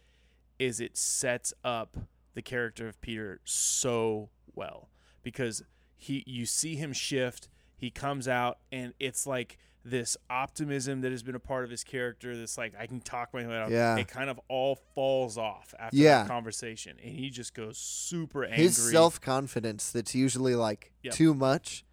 is 0.59 0.79
it 0.81 0.97
sets 0.97 1.53
up 1.65 1.97
the 2.35 2.43
character 2.43 2.87
of 2.89 3.01
Peter 3.01 3.41
so 3.45 4.31
well 4.55 4.89
because 5.23 5.63
he 5.97 6.23
you 6.27 6.47
see 6.47 6.77
him 6.77 6.93
shift, 6.93 7.49
he 7.77 7.91
comes 7.91 8.29
out 8.29 8.59
and 8.71 8.93
it's 9.01 9.27
like 9.27 9.59
this 9.85 10.17
optimism 10.31 11.01
that 11.01 11.11
has 11.11 11.23
been 11.23 11.35
a 11.35 11.41
part 11.41 11.65
of 11.65 11.71
his 11.71 11.83
character, 11.83 12.37
this 12.37 12.57
like 12.57 12.73
I 12.79 12.87
can 12.87 13.01
talk 13.01 13.35
my 13.35 13.47
way 13.47 13.57
out. 13.57 13.71
Yeah. 13.71 13.97
It 13.97 14.07
kind 14.09 14.31
of 14.31 14.41
all 14.49 14.77
falls 14.95 15.37
off 15.37 15.75
after 15.79 15.97
Yeah. 15.97 16.23
that 16.23 16.29
conversation. 16.29 16.99
And 17.03 17.15
he 17.17 17.31
just 17.31 17.53
goes 17.55 17.79
super 17.79 18.45
angry. 18.45 18.59
His 18.65 18.77
self 18.77 19.21
confidence 19.21 19.91
that's 19.91 20.15
usually 20.15 20.55
like 20.55 20.93
Yep. 21.03 21.15
too 21.15 21.35
much, 21.35 21.85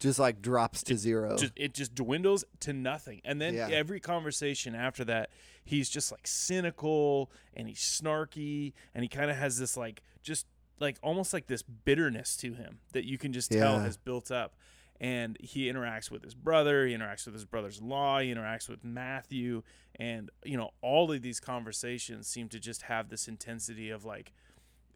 just 0.00 0.18
like 0.18 0.40
drops 0.40 0.82
to 0.84 0.96
zero. 0.96 1.36
just 1.36 1.52
it 1.56 1.74
just 1.74 1.94
dwindles 1.94 2.44
to 2.60 2.72
nothing 2.72 3.20
and 3.24 3.40
then 3.40 3.54
Yeah. 3.54 3.68
every 3.68 3.98
conversation 4.00 4.74
after 4.74 5.04
that 5.06 5.30
he's 5.64 5.88
just 5.88 6.12
like 6.12 6.26
cynical 6.26 7.30
and 7.54 7.66
he's 7.68 7.80
snarky 7.80 8.72
and 8.94 9.02
he 9.04 9.08
kind 9.08 9.30
of 9.30 9.36
has 9.36 9.58
this 9.58 9.76
like 9.76 10.02
just 10.22 10.46
like 10.80 10.98
almost 11.02 11.32
like 11.32 11.46
this 11.46 11.62
bitterness 11.62 12.36
to 12.38 12.52
him 12.54 12.78
that 12.92 13.04
you 13.06 13.16
can 13.18 13.32
just 13.32 13.50
tell 13.50 13.74
Yeah. 13.76 13.82
has 13.84 13.96
built 13.96 14.30
up 14.30 14.54
and 15.00 15.36
he 15.40 15.66
interacts 15.70 16.10
with 16.10 16.22
his 16.24 16.34
brother 16.34 16.86
he 16.86 16.94
interacts 16.96 17.24
with 17.26 17.34
his 17.34 17.44
brother's-in-law 17.44 18.18
he 18.20 18.32
interacts 18.34 18.68
with 18.68 18.82
matthew 18.84 19.62
and 19.98 20.30
you 20.44 20.56
know 20.56 20.70
all 20.82 21.10
of 21.12 21.22
these 21.22 21.40
conversations 21.40 22.26
seem 22.26 22.48
to 22.48 22.58
just 22.58 22.82
have 22.82 23.08
this 23.08 23.28
intensity 23.28 23.90
of 23.90 24.04
like 24.04 24.32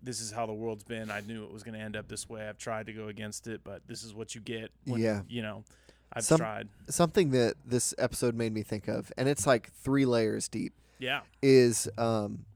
this 0.02 0.18
is 0.22 0.32
how 0.32 0.46
the 0.46 0.52
world's 0.54 0.82
been. 0.82 1.10
I 1.10 1.20
knew 1.20 1.44
it 1.44 1.52
was 1.52 1.62
going 1.62 1.74
to 1.74 1.80
end 1.84 1.94
up 1.94 2.08
this 2.08 2.26
way. 2.26 2.48
I've 2.48 2.56
tried 2.56 2.86
to 2.86 2.92
go 2.94 3.08
against 3.08 3.46
it 3.46 3.60
but 3.62 3.82
this 3.86 4.02
is 4.02 4.14
what 4.14 4.34
you 4.34 4.40
get 4.40 4.70
when 4.86 5.00
Yeah. 5.02 5.20
you 5.28 5.42
know 5.42 5.62
i've 6.14 6.24
Some- 6.24 6.38
tried. 6.38 6.68
Something 6.88 7.30
that 7.32 7.54
this 7.66 7.94
episode 7.98 8.34
made 8.34 8.52
me 8.54 8.62
think 8.62 8.88
of, 8.88 9.12
and 9.18 9.28
it's 9.28 9.46
like 9.46 9.70
three 9.74 10.06
layers 10.06 10.48
deep, 10.48 10.72
yeah. 10.98 11.20
is 11.42 11.86
um, 11.98 12.46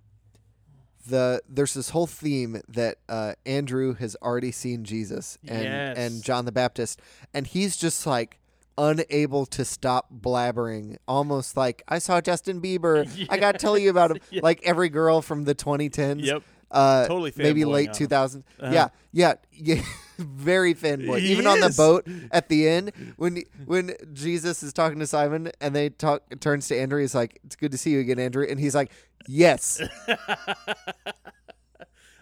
the 1.08 1.40
there's 1.48 1.74
this 1.74 1.90
whole 1.90 2.06
theme 2.06 2.60
that 2.68 2.98
uh, 3.08 3.34
Andrew 3.46 3.94
has 3.94 4.16
already 4.22 4.52
seen 4.52 4.84
Jesus 4.84 5.38
and 5.46 5.62
Yes. 5.64 5.96
and 5.98 6.22
John 6.22 6.44
the 6.44 6.52
Baptist, 6.52 7.00
and 7.32 7.46
he's 7.46 7.76
just 7.76 8.06
like 8.06 8.38
unable 8.76 9.46
to 9.46 9.64
stop 9.64 10.08
blabbering, 10.12 10.96
almost 11.06 11.56
like 11.56 11.82
I 11.88 11.98
saw 11.98 12.20
Justin 12.20 12.60
Bieber. 12.60 13.08
I 13.30 13.38
got 13.38 13.52
to 13.52 13.58
tell 13.58 13.78
you 13.78 13.90
about 13.90 14.10
him. 14.10 14.42
Like 14.42 14.60
every 14.64 14.88
girl 14.88 15.22
from 15.22 15.44
the 15.44 15.54
2010s. 15.54 16.24
Yep. 16.24 16.42
Uh, 16.70 17.06
Totally 17.06 17.32
maybe 17.36 17.64
late 17.64 17.90
out. 17.90 17.94
2000s. 17.94 18.42
Uh-huh. 18.58 18.72
Yeah, 18.72 18.88
yeah, 19.12 19.34
yeah. 19.52 19.80
Very 20.18 20.74
fanboy. 20.74 21.20
He 21.20 21.28
Even 21.32 21.46
on 21.46 21.60
the 21.60 21.72
boat 21.76 22.06
at 22.32 22.48
the 22.48 22.68
end, 22.68 22.90
when 23.16 23.42
when 23.64 23.94
Jesus 24.12 24.62
is 24.62 24.72
talking 24.72 24.98
to 25.00 25.06
Simon 25.06 25.50
and 25.60 25.74
they 25.74 25.90
talk, 25.90 26.22
turns 26.40 26.66
to 26.68 26.76
Andrew. 26.78 27.00
He's 27.00 27.14
like, 27.14 27.40
"It's 27.44 27.54
good 27.56 27.70
to 27.72 27.78
see 27.78 27.90
you 27.90 28.00
again, 28.00 28.18
Andrew." 28.20 28.44
And 28.48 28.58
he's 28.60 28.74
like, 28.74 28.90
"Yes." 29.26 29.80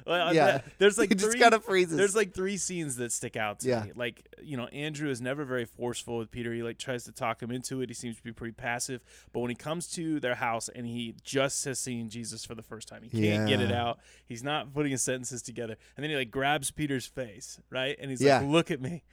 Well, 0.04 0.34
Yeah. 0.34 0.46
that- 0.46 0.64
there's 0.78 0.98
like 0.98 1.08
he 1.10 1.14
just 1.14 1.30
three, 1.30 1.40
kind 1.40 1.54
of 1.54 1.62
freezes. 1.64 1.96
there's 1.96 2.16
like 2.16 2.34
three 2.34 2.56
scenes 2.56 2.96
that 2.96 3.12
stick 3.12 3.36
out 3.36 3.60
to 3.60 3.68
Yeah. 3.68 3.84
me. 3.84 3.92
Like, 3.94 4.26
you 4.42 4.56
know, 4.56 4.66
Andrew 4.66 5.08
is 5.08 5.20
never 5.20 5.44
very 5.44 5.64
forceful 5.64 6.18
with 6.18 6.32
Peter. 6.32 6.52
He 6.52 6.60
like 6.64 6.76
tries 6.76 7.04
to 7.04 7.12
talk 7.12 7.40
him 7.40 7.52
into 7.52 7.80
it. 7.82 7.88
He 7.88 7.94
seems 7.94 8.16
to 8.16 8.22
be 8.22 8.32
pretty 8.32 8.52
passive. 8.52 9.00
But 9.32 9.40
when 9.40 9.50
he 9.50 9.54
comes 9.54 9.86
to 9.92 10.18
their 10.18 10.34
house 10.34 10.68
and 10.68 10.86
he 10.86 11.14
just 11.22 11.64
has 11.66 11.78
seen 11.78 12.08
Jesus 12.10 12.44
for 12.44 12.56
the 12.56 12.64
first 12.64 12.88
time, 12.88 13.04
he 13.04 13.10
can't 13.10 13.48
get 13.48 13.60
it 13.60 13.70
out. 13.70 14.00
He's 14.26 14.42
not 14.42 14.74
putting 14.74 14.90
his 14.90 15.02
sentences 15.04 15.40
together. 15.40 15.76
And 15.96 16.02
then 16.02 16.10
he 16.10 16.16
like 16.16 16.32
grabs 16.32 16.72
Peter's 16.72 17.06
face, 17.06 17.60
right? 17.70 17.96
And 18.00 18.10
he's 18.10 18.20
Yeah. 18.20 18.40
like, 18.40 18.48
"Look 18.48 18.70
at 18.72 18.80
me." 18.80 19.04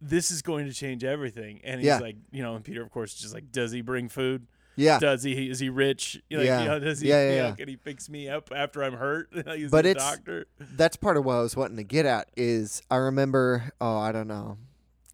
This 0.00 0.30
is 0.30 0.40
going 0.40 0.66
to 0.66 0.72
change 0.72 1.02
everything. 1.02 1.60
And 1.64 1.80
he's 1.80 1.86
Yeah. 1.88 1.98
like, 1.98 2.16
you 2.30 2.42
know, 2.44 2.54
and 2.54 2.64
Peter, 2.64 2.82
of 2.82 2.90
course, 2.90 3.14
just 3.14 3.34
like, 3.34 3.50
does 3.50 3.72
he 3.72 3.80
bring 3.80 4.08
food? 4.08 4.46
Yeah, 4.76 4.98
Does 4.98 5.22
he? 5.22 5.50
Is 5.50 5.58
he 5.58 5.68
rich? 5.68 6.22
You 6.30 6.38
know, 6.38 6.42
like, 6.42 6.46
Yeah. 6.46 6.62
you 6.62 6.68
know, 6.68 6.78
does 6.78 7.00
he? 7.00 7.08
Yeah, 7.08 7.14
yeah, 7.24 7.30
you 7.30 7.36
know, 7.42 7.48
yeah. 7.48 7.54
can 7.56 7.68
he 7.68 7.76
fix 7.76 8.08
me 8.08 8.28
up 8.28 8.50
after 8.54 8.82
I'm 8.82 8.94
hurt? 8.94 9.28
He's 9.56 9.70
But 9.70 9.84
a 9.86 9.90
it's- 9.90 10.10
doctor. 10.16 10.46
that's 10.58 10.96
part 10.96 11.16
of 11.16 11.24
what 11.24 11.34
I 11.34 11.40
was 11.42 11.56
wanting 11.56 11.76
to 11.76 11.84
get 11.84 12.06
at. 12.06 12.30
Is 12.36 12.82
I 12.90 12.96
remember. 12.96 13.72
Oh, 13.80 13.98
I 13.98 14.12
don't 14.12 14.28
know. 14.28 14.56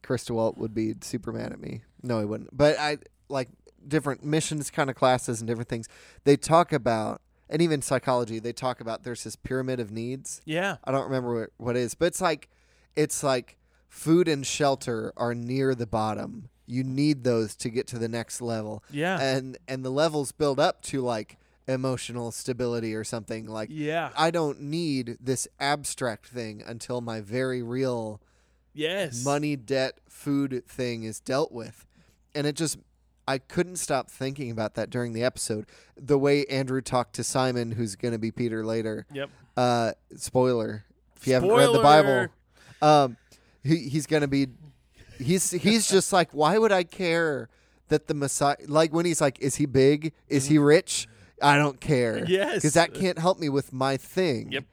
Chris 0.02 0.24
DeWelt 0.24 0.56
would 0.58 0.74
be 0.74 0.94
super 1.02 1.32
mad 1.32 1.52
at 1.52 1.60
me. 1.60 1.82
No, 2.02 2.20
he 2.20 2.24
wouldn't. 2.24 2.56
But 2.56 2.78
I 2.78 2.98
like 3.28 3.48
different 3.86 4.24
missions 4.24 4.70
kind 4.70 4.88
of 4.90 4.96
classes 4.96 5.40
and 5.40 5.48
different 5.48 5.68
things. 5.68 5.88
They 6.24 6.36
talk 6.36 6.72
about, 6.72 7.20
and 7.50 7.60
even 7.60 7.82
psychology, 7.82 8.38
they 8.38 8.52
talk 8.52 8.80
about. 8.80 9.02
There's 9.02 9.24
this 9.24 9.36
pyramid 9.36 9.80
of 9.80 9.90
needs. 9.90 10.40
Yeah. 10.44 10.76
I 10.84 10.92
don't 10.92 11.04
remember 11.04 11.40
what, 11.40 11.50
what 11.56 11.76
it 11.76 11.80
is, 11.80 11.94
but 11.94 12.06
it's 12.06 12.20
like 12.20 12.48
it's 12.96 13.22
like 13.22 13.58
food 13.88 14.28
and 14.28 14.46
shelter 14.46 15.12
are 15.16 15.34
near 15.34 15.74
the 15.74 15.86
bottom. 15.86 16.48
You 16.68 16.84
need 16.84 17.24
those 17.24 17.54
to 17.56 17.70
get 17.70 17.86
to 17.88 17.98
the 17.98 18.08
next 18.08 18.40
level. 18.40 18.82
Yeah. 18.90 19.20
And 19.20 19.58
and 19.66 19.84
the 19.84 19.90
levels 19.90 20.32
build 20.32 20.60
up 20.60 20.82
to 20.82 21.00
like 21.00 21.38
emotional 21.66 22.30
stability 22.30 22.94
or 22.94 23.04
something 23.04 23.46
like 23.46 23.68
yeah. 23.70 24.10
I 24.16 24.30
don't 24.30 24.60
need 24.60 25.18
this 25.20 25.46
abstract 25.60 26.26
thing 26.26 26.62
until 26.66 27.00
my 27.00 27.20
very 27.20 27.62
real 27.62 28.20
yes. 28.72 29.24
money, 29.24 29.56
debt, 29.56 29.98
food 30.08 30.64
thing 30.66 31.02
is 31.02 31.20
dealt 31.20 31.52
with. 31.52 31.86
And 32.34 32.46
it 32.46 32.56
just 32.56 32.78
I 33.28 33.36
couldn't 33.36 33.76
stop 33.76 34.10
thinking 34.10 34.50
about 34.50 34.74
that 34.76 34.88
during 34.88 35.12
the 35.12 35.22
episode. 35.22 35.66
The 35.96 36.18
way 36.18 36.46
Andrew 36.46 36.80
talked 36.80 37.14
to 37.16 37.24
Simon, 37.24 37.72
who's 37.72 37.94
going 37.94 38.12
to 38.12 38.18
be 38.18 38.30
Peter 38.30 38.64
later. 38.64 39.06
Yep. 39.12 39.28
Uh, 39.54 39.92
spoiler: 40.16 40.84
if 41.14 41.26
you 41.26 41.34
haven't 41.34 41.50
read 41.50 41.74
the 41.74 41.82
Bible, 41.82 42.28
um, 42.80 43.18
he, 43.62 43.88
he's 43.90 44.06
going 44.06 44.22
to 44.22 44.28
be. 44.28 44.48
He's 45.18 45.50
he's 45.50 45.88
just 45.90 46.12
like, 46.12 46.30
why 46.32 46.58
would 46.58 46.72
I 46.72 46.84
care 46.84 47.48
that 47.88 48.06
the 48.06 48.14
Messiah? 48.14 48.56
Like 48.66 48.92
when 48.92 49.04
he's 49.06 49.20
like, 49.20 49.38
is 49.40 49.56
he 49.56 49.66
big? 49.66 50.12
Is 50.28 50.46
he 50.46 50.58
rich? 50.58 51.06
I 51.42 51.56
don't 51.56 51.80
care. 51.80 52.16
Mm-hmm. 52.16 52.30
Yes. 52.32 52.54
because 52.56 52.74
that 52.74 52.94
can't 52.94 53.18
help 53.18 53.38
me 53.38 53.48
with 53.48 53.72
my 53.72 53.96
thing. 53.96 54.50
Yep. 54.52 54.64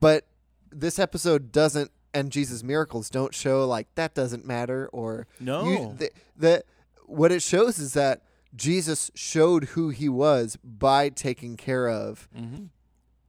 But 0.00 0.26
this 0.70 0.98
episode 0.98 1.52
doesn't, 1.52 1.90
and 2.12 2.30
Jesus' 2.32 2.62
miracles 2.64 3.08
don't 3.08 3.32
show 3.34 3.66
like 3.66 3.86
that 3.94 4.14
doesn't 4.14 4.44
matter 4.44 4.88
or 4.92 5.26
No. 5.38 5.64
you, 5.64 5.94
the, 5.98 6.10
the 6.36 6.64
what 7.06 7.30
it 7.30 7.42
shows 7.42 7.78
is 7.78 7.92
that 7.94 8.22
Jesus 8.56 9.10
showed 9.14 9.64
who 9.64 9.90
he 9.90 10.08
was 10.08 10.56
by 10.64 11.08
taking 11.08 11.56
care 11.56 11.88
of 11.88 12.28
Mm-hmm. 12.36 12.64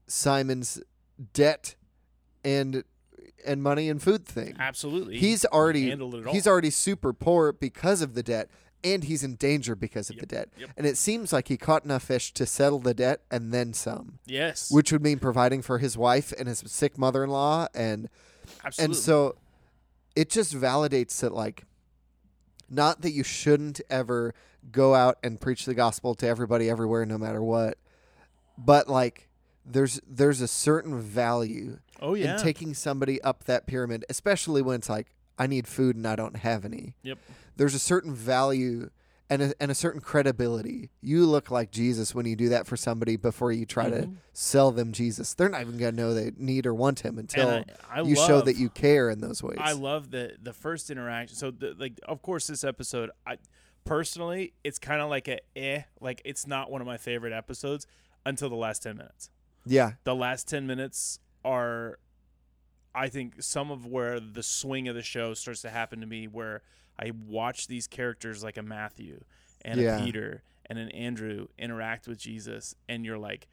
Simon's 0.08 0.82
debt 1.34 1.76
and 2.44 2.84
and 3.46 3.62
money 3.64 3.90
and 3.90 4.02
food 4.02 4.26
thing. 4.26 4.56
Absolutely. 4.60 5.18
He's 5.18 5.42
He 5.44 5.48
already 5.50 5.90
handled 5.90 6.16
it 6.16 6.28
all. 6.28 6.34
he's 6.34 6.48
already 6.48 6.70
super 6.70 7.14
poor 7.14 7.52
because 7.52 8.02
of 8.02 8.14
the 8.14 8.24
debt 8.24 8.50
and 8.84 9.06
he's 9.06 9.24
in 9.24 9.36
danger 9.36 9.76
because 9.76 10.10
of 10.10 10.18
the 10.18 10.26
debt. 10.26 10.50
yep. 10.58 10.70
And 10.76 10.86
it 10.86 10.98
seems 10.98 11.32
like 11.32 11.48
he 11.48 11.56
caught 11.58 11.86
enough 11.86 12.04
fish 12.04 12.34
to 12.34 12.46
settle 12.46 12.80
the 12.80 12.94
debt 12.94 13.22
and 13.32 13.54
then 13.54 13.74
some, 13.74 14.20
yes. 14.26 14.70
which 14.70 14.92
would 14.92 15.02
mean 15.02 15.20
providing 15.20 15.62
for 15.62 15.78
his 15.78 15.98
wife 15.98 16.34
and 16.38 16.48
his 16.50 16.64
sick 16.68 16.98
mother-in-law 16.98 17.68
and 17.74 18.10
Absolutely. 18.66 18.94
and 18.96 18.96
so 19.02 19.36
it 20.16 20.30
just 20.30 20.54
validates 20.54 21.20
that 21.22 21.34
like 21.34 21.64
not 22.70 23.02
that 23.02 23.12
you 23.12 23.24
shouldn't 23.24 23.80
ever 23.90 24.34
go 24.72 24.96
out 24.96 25.18
and 25.24 25.40
preach 25.40 25.66
the 25.66 25.74
gospel 25.74 26.14
to 26.16 26.28
everybody 26.28 26.70
everywhere 26.70 27.06
no 27.06 27.18
matter 27.18 27.42
what, 27.44 27.78
but 28.58 28.90
like 28.90 29.30
there's 29.66 30.00
there's 30.08 30.42
a 30.42 30.48
certain 30.48 31.00
value 31.00 31.80
oh 32.02 32.14
yeah. 32.16 32.34
in 32.34 32.40
taking 32.44 32.74
somebody 32.74 33.22
up 33.22 33.46
that 33.46 33.68
pyramid, 33.68 34.06
especially 34.10 34.62
when 34.62 34.76
it's 34.76 34.90
like 34.90 35.16
I 35.38 35.48
need 35.48 35.68
food 35.68 35.96
and 35.96 36.08
I 36.08 36.16
don't 36.16 36.38
have 36.38 36.66
any. 36.66 36.96
Yep. 37.04 37.18
There's 37.56 37.74
a 37.74 37.80
certain 37.80 38.14
value 38.14 38.90
and 39.30 39.42
a, 39.42 39.54
and 39.60 39.72
a 39.72 39.76
certain 39.76 40.02
credibility. 40.02 40.90
You 41.02 41.26
look 41.26 41.50
like 41.50 41.72
Jesus 41.72 42.14
when 42.14 42.26
you 42.26 42.36
do 42.36 42.50
that 42.50 42.68
for 42.68 42.76
somebody 42.76 43.16
before 43.16 43.52
you 43.52 43.66
try 43.66 43.90
to 43.90 44.02
Mhm. 44.04 44.16
sell 44.34 44.72
them 44.72 44.92
Jesus. 44.92 45.34
They're 45.34 45.50
not 45.50 45.62
even 45.62 45.78
going 45.78 45.96
to 45.96 46.02
know 46.02 46.14
they 46.14 46.32
need 46.38 46.66
or 46.66 46.74
want 46.74 47.00
him 47.00 47.18
until 47.18 47.50
I, 47.50 47.66
I 47.90 48.02
you 48.02 48.16
love, 48.16 48.28
show 48.28 48.42
that 48.42 48.58
you 48.58 48.70
care 48.70 49.10
in 49.10 49.22
those 49.22 49.42
ways. 49.42 49.58
I 49.60 49.72
love 49.72 50.12
the 50.12 50.36
the 50.42 50.54
first 50.54 50.90
interaction. 50.90 51.36
So 51.38 51.52
the, 51.52 51.74
like 51.78 52.00
of 52.08 52.22
course 52.22 52.48
this 52.48 52.64
episode 52.64 53.12
I 53.26 53.38
personally 53.86 54.54
it's 54.64 54.80
kind 54.80 55.02
of 55.02 55.10
like 55.10 55.28
a 55.28 55.40
eh 55.58 55.84
like 56.00 56.22
it's 56.26 56.48
not 56.48 56.72
one 56.72 56.82
of 56.82 56.88
my 56.88 56.98
favorite 56.98 57.34
episodes 57.34 57.86
until 58.26 58.50
the 58.50 58.56
last 58.56 58.84
10 58.84 58.98
minutes. 58.98 59.30
Yeah. 59.66 59.94
The 60.04 60.16
last 60.16 60.48
10 60.48 60.68
minutes 60.68 61.20
are 61.46 62.00
I 62.96 63.10
think 63.10 63.42
some 63.42 63.72
of 63.72 63.86
where 63.88 64.20
the 64.20 64.44
swing 64.44 64.88
of 64.88 64.96
the 64.96 65.02
show 65.02 65.34
starts 65.34 65.62
to 65.64 65.70
happen 65.70 66.00
to 66.02 66.06
me 66.06 66.28
where 66.28 66.62
I 67.00 67.12
watch 67.28 67.68
these 67.68 67.88
characters 67.88 68.44
like 68.44 68.58
a 68.58 68.62
Matthew 68.62 69.24
and 69.66 69.80
Yeah. 69.82 69.98
a 70.00 70.06
Peter 70.06 70.44
and 70.68 70.78
an 70.78 70.90
Andrew 70.90 71.48
interact 71.58 72.08
with 72.08 72.20
Jesus 72.20 72.76
and 72.88 73.04
you're 73.06 73.18
like 73.18 73.48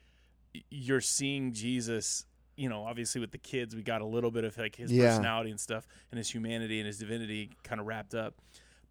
you're 0.68 1.00
seeing 1.00 1.52
Jesus 1.52 2.26
you 2.56 2.68
know 2.68 2.84
obviously 2.84 3.20
with 3.20 3.30
the 3.30 3.38
kids 3.38 3.74
we 3.74 3.82
got 3.82 4.00
a 4.02 4.04
little 4.06 4.30
bit 4.30 4.44
of 4.44 4.58
like 4.58 4.76
his 4.76 4.92
Yeah. 4.92 5.06
personality 5.08 5.50
and 5.50 5.58
stuff 5.60 5.86
and 6.10 6.18
his 6.18 6.28
humanity 6.30 6.78
and 6.78 6.86
his 6.86 6.98
divinity 6.98 7.50
kind 7.62 7.80
of 7.80 7.86
wrapped 7.86 8.14
up 8.14 8.34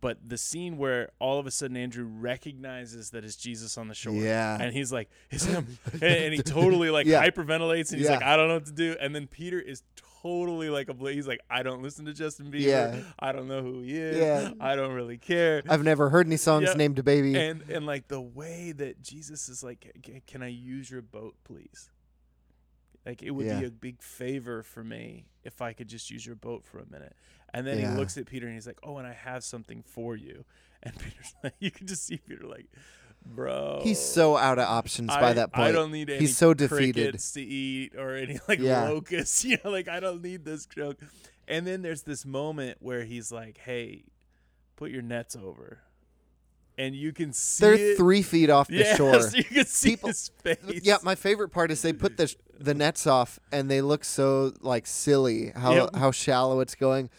but 0.01 0.17
the 0.27 0.37
scene 0.37 0.77
where 0.77 1.09
all 1.19 1.39
of 1.39 1.45
a 1.47 1.51
sudden 1.51 1.75
Andrew 1.77 2.05
recognizes 2.05 3.09
that 3.11 3.23
it's 3.25 3.35
Jesus 3.35 3.77
on 3.77 3.87
the 3.87 3.93
shore 3.95 4.13
Yeah. 4.13 4.57
and 4.59 4.73
he's 4.73 4.91
like 4.91 5.09
it's 5.29 5.45
him 5.45 5.77
and, 5.93 6.03
and 6.03 6.33
he 6.33 6.41
totally 6.41 6.89
like 6.89 7.05
Yeah. 7.05 7.23
hyperventilates 7.25 7.89
and 7.91 7.99
he's 7.99 8.07
Yeah. 8.07 8.15
like 8.15 8.23
I 8.23 8.37
don't 8.37 8.47
know 8.47 8.55
what 8.55 8.65
to 8.67 8.71
do 8.71 8.95
and 8.99 9.13
then 9.15 9.27
Peter 9.27 9.59
is 9.59 9.83
totally 10.21 10.69
like 10.69 10.89
a 10.89 10.93
he's 11.11 11.27
like 11.27 11.39
I 11.49 11.63
don't 11.63 11.81
listen 11.81 12.05
to 12.05 12.13
Justin 12.13 12.51
Bieber 12.51 12.61
Yeah. 12.61 12.99
I 13.19 13.31
don't 13.31 13.47
know 13.47 13.61
who 13.61 13.81
he 13.81 13.95
is 13.97 14.17
Yeah. 14.17 14.51
I 14.59 14.75
don't 14.75 14.93
really 14.93 15.17
care 15.17 15.61
I've 15.69 15.83
never 15.83 16.09
heard 16.09 16.27
any 16.27 16.37
songs 16.37 16.75
named 16.75 16.99
a 16.99 17.03
baby. 17.03 17.35
and 17.37 17.63
and 17.69 17.85
like 17.85 18.07
the 18.07 18.21
way 18.21 18.71
that 18.73 19.01
Jesus 19.01 19.49
is 19.49 19.63
like, 19.63 19.91
can 20.27 20.41
I 20.43 20.47
use 20.49 20.89
your 20.91 21.01
boat, 21.01 21.35
please? 21.43 21.89
Like 23.05 23.23
it 23.23 23.31
would 23.31 23.45
Yeah. 23.45 23.59
be 23.61 23.65
a 23.65 23.71
big 23.71 24.01
favor 24.01 24.61
for 24.63 24.83
me 24.83 25.25
if 25.43 25.61
I 25.61 25.73
could 25.73 25.87
just 25.87 26.11
use 26.11 26.25
your 26.25 26.35
boat 26.35 26.65
for 26.65 26.79
a 26.79 26.85
minute. 26.91 27.15
And 27.53 27.65
then 27.65 27.79
Yeah. 27.79 27.91
he 27.91 27.97
looks 27.97 28.17
at 28.17 28.25
Peter 28.25 28.45
and 28.45 28.55
he's 28.55 28.67
like, 28.67 28.79
"Oh, 28.83 28.97
and 28.97 29.07
I 29.07 29.13
have 29.13 29.43
something 29.43 29.83
for 29.83 30.15
you." 30.15 30.45
And 30.83 30.97
Peter's 30.97 31.33
like, 31.43 31.55
you 31.59 31.71
can 31.71 31.87
just 31.87 32.05
see 32.05 32.17
Peter 32.17 32.45
like, 32.47 32.67
"Bro, 33.25 33.81
He's 33.83 33.99
so 33.99 34.37
out 34.37 34.59
of 34.59 34.65
options 34.65 35.09
I, 35.09 35.19
by 35.19 35.33
that 35.33 35.51
point. 35.51 35.67
I 35.67 35.71
don't 35.73 35.91
need 35.91 36.09
any 36.09 36.19
He's 36.19 36.37
so 36.37 36.53
defeated. 36.53 37.19
to 37.19 37.41
eat 37.41 37.95
or 37.97 38.15
any 38.15 38.39
like 38.47 38.59
Yeah. 38.59 38.87
locusts. 38.87 39.43
You 39.49 39.57
know, 39.63 39.71
like 39.71 39.89
I 39.89 39.99
don't 39.99 40.21
need 40.23 40.45
this 40.45 40.65
joke. 40.65 40.97
And 41.49 41.67
then 41.67 41.81
there's 41.81 42.03
this 42.03 42.25
moment 42.25 42.77
where 42.79 43.03
he's 43.03 43.29
like, 43.31 43.57
"Hey, 43.57 44.05
put 44.77 44.91
your 44.91 45.01
nets 45.01 45.35
over," 45.35 45.79
and 46.77 46.95
you 46.95 47.11
can 47.11 47.33
see 47.33 47.65
They're 47.65 47.73
it. 47.73 47.97
three 47.97 48.21
feet 48.21 48.49
off 48.49 48.67
the 48.69 48.75
yes, 48.77 48.95
shore. 48.97 49.19
you 49.35 49.43
can 49.43 49.65
see 49.65 49.91
People- 49.91 50.09
his 50.09 50.29
face. 50.43 50.57
Yeah, 50.83 50.97
my 51.03 51.15
favorite 51.15 51.49
part 51.49 51.71
is 51.71 51.81
they 51.81 51.91
put 51.93 52.15
the 52.17 52.33
the 52.57 52.73
nets 52.73 53.05
off 53.07 53.39
and 53.51 53.69
they 53.69 53.81
look 53.81 54.03
so 54.05 54.53
like 54.61 54.85
silly 54.87 55.51
how 55.55 55.73
Yep. 55.73 55.95
how 55.95 56.11
shallow 56.11 56.59
it's 56.61 56.75
going, 56.75 57.09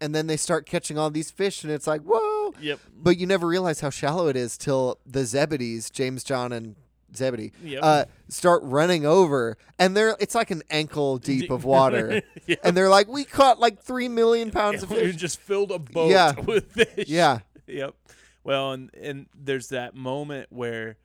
and 0.00 0.14
then 0.14 0.26
they 0.26 0.36
start 0.36 0.66
catching 0.66 0.96
all 0.98 1.10
these 1.10 1.30
fish 1.30 1.62
and 1.64 1.72
it's 1.72 1.86
like 1.86 2.02
whoa, 2.02 2.52
Yep. 2.60 2.80
but 2.96 3.16
you 3.18 3.26
never 3.26 3.46
realize 3.46 3.80
how 3.80 3.90
shallow 3.90 4.28
it 4.28 4.36
is 4.36 4.56
till 4.56 4.98
the 5.06 5.20
Zebedees, 5.20 5.90
James, 5.90 6.24
John, 6.24 6.52
and 6.52 6.76
Zebedee, 7.14 7.52
Yep. 7.64 7.80
uh, 7.82 8.04
start 8.28 8.62
running 8.64 9.04
over 9.04 9.56
and 9.78 9.96
they're 9.96 10.16
it's 10.20 10.34
like 10.34 10.50
an 10.50 10.62
ankle 10.70 11.18
deep 11.30 11.50
of 11.50 11.64
water, 11.64 12.22
Yep. 12.46 12.60
and 12.64 12.76
they're 12.76 12.88
like 12.88 13.08
we 13.08 13.24
caught 13.24 13.58
like 13.60 13.82
three 13.82 14.08
million 14.08 14.50
pounds 14.50 14.82
of 14.82 14.88
fish. 14.90 15.04
we 15.04 15.12
just 15.12 15.40
filled 15.40 15.70
a 15.72 15.78
boat 15.78 16.10
Yeah. 16.10 16.32
with 16.46 16.72
fish. 16.72 17.08
Yeah, 17.08 17.40
Yep. 17.66 17.94
Well, 18.42 18.72
and 18.72 18.90
and 18.94 19.26
there's 19.38 19.68
that 19.68 19.94
moment 19.94 20.46
where, 20.50 20.96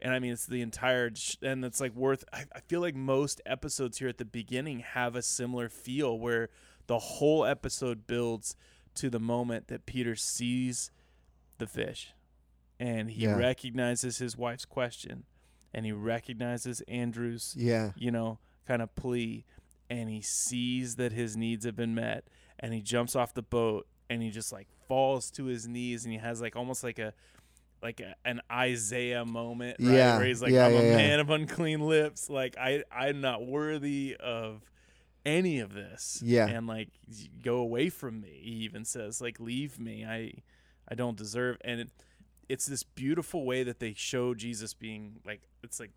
and 0.00 0.14
I 0.14 0.20
mean 0.20 0.32
it's 0.32 0.46
the 0.46 0.62
entire, 0.62 1.10
sh- 1.14 1.36
and 1.42 1.62
it's 1.64 1.80
like 1.82 1.94
worth. 1.94 2.24
I, 2.32 2.44
I 2.54 2.60
feel 2.60 2.80
like 2.80 2.94
most 2.94 3.42
episodes 3.44 3.98
here 3.98 4.08
at 4.08 4.16
the 4.16 4.24
beginning 4.24 4.78
have 4.80 5.14
a 5.14 5.20
similar 5.22 5.68
feel 5.68 6.18
where 6.18 6.48
the 6.88 6.98
whole 6.98 7.44
episode 7.44 8.06
builds 8.06 8.56
to 8.96 9.08
the 9.08 9.20
moment 9.20 9.68
that 9.68 9.86
Peter 9.86 10.16
sees 10.16 10.90
the 11.58 11.66
fish, 11.68 12.12
and 12.80 13.10
he 13.10 13.22
Yeah. 13.24 13.36
recognizes 13.36 14.18
his 14.18 14.36
wife's 14.36 14.64
question, 14.64 15.24
and 15.72 15.86
he 15.86 15.92
recognizes 15.92 16.80
Andrew's 16.88 17.54
yeah, 17.56 17.92
you 17.96 18.10
know, 18.10 18.38
kind 18.66 18.82
of 18.82 18.94
plea, 18.96 19.44
and 19.88 20.08
he 20.10 20.20
sees 20.20 20.96
that 20.96 21.12
his 21.12 21.36
needs 21.36 21.64
have 21.64 21.76
been 21.76 21.94
met, 21.94 22.24
and 22.58 22.74
he 22.74 22.80
jumps 22.82 23.14
off 23.14 23.32
the 23.34 23.42
boat, 23.42 23.86
and 24.10 24.22
he 24.22 24.30
just 24.30 24.52
like 24.52 24.66
falls 24.88 25.30
to 25.32 25.44
his 25.44 25.68
knees, 25.68 26.04
and 26.04 26.12
he 26.12 26.18
has 26.18 26.40
like 26.40 26.56
almost 26.56 26.82
like 26.82 26.98
a 26.98 27.12
like 27.80 28.00
a, 28.00 28.16
an 28.24 28.40
Isaiah 28.50 29.24
moment, 29.24 29.76
right? 29.78 29.94
Yeah, 29.94 30.16
Where 30.16 30.26
he's 30.26 30.42
like, 30.42 30.50
yeah, 30.52 30.66
"I'm 30.66 30.74
a 30.74 30.82
yeah. 30.82 30.96
man 30.96 31.20
of 31.20 31.30
unclean 31.30 31.80
lips. 31.80 32.28
Like 32.28 32.56
I, 32.58 32.82
I'm 32.90 33.20
not 33.20 33.46
worthy 33.46 34.16
of." 34.18 34.62
Any 35.36 35.58
of 35.60 35.74
this 35.74 36.20
Yeah. 36.24 36.46
and 36.48 36.66
like 36.66 36.88
go 37.42 37.56
away 37.58 37.90
from 37.90 38.20
me 38.20 38.40
he 38.42 38.50
even 38.68 38.84
says 38.84 39.20
like 39.20 39.38
leave 39.38 39.78
me 39.78 40.04
i 40.06 40.32
i 40.88 40.94
don't 40.94 41.16
deserve 41.16 41.58
and 41.62 41.80
it, 41.82 41.90
it's 42.48 42.66
this 42.66 42.82
beautiful 42.82 43.44
way 43.44 43.62
that 43.62 43.78
they 43.78 43.92
show 43.94 44.34
jesus 44.34 44.72
being 44.74 45.20
like 45.26 45.42
it's 45.62 45.78
like 45.78 45.90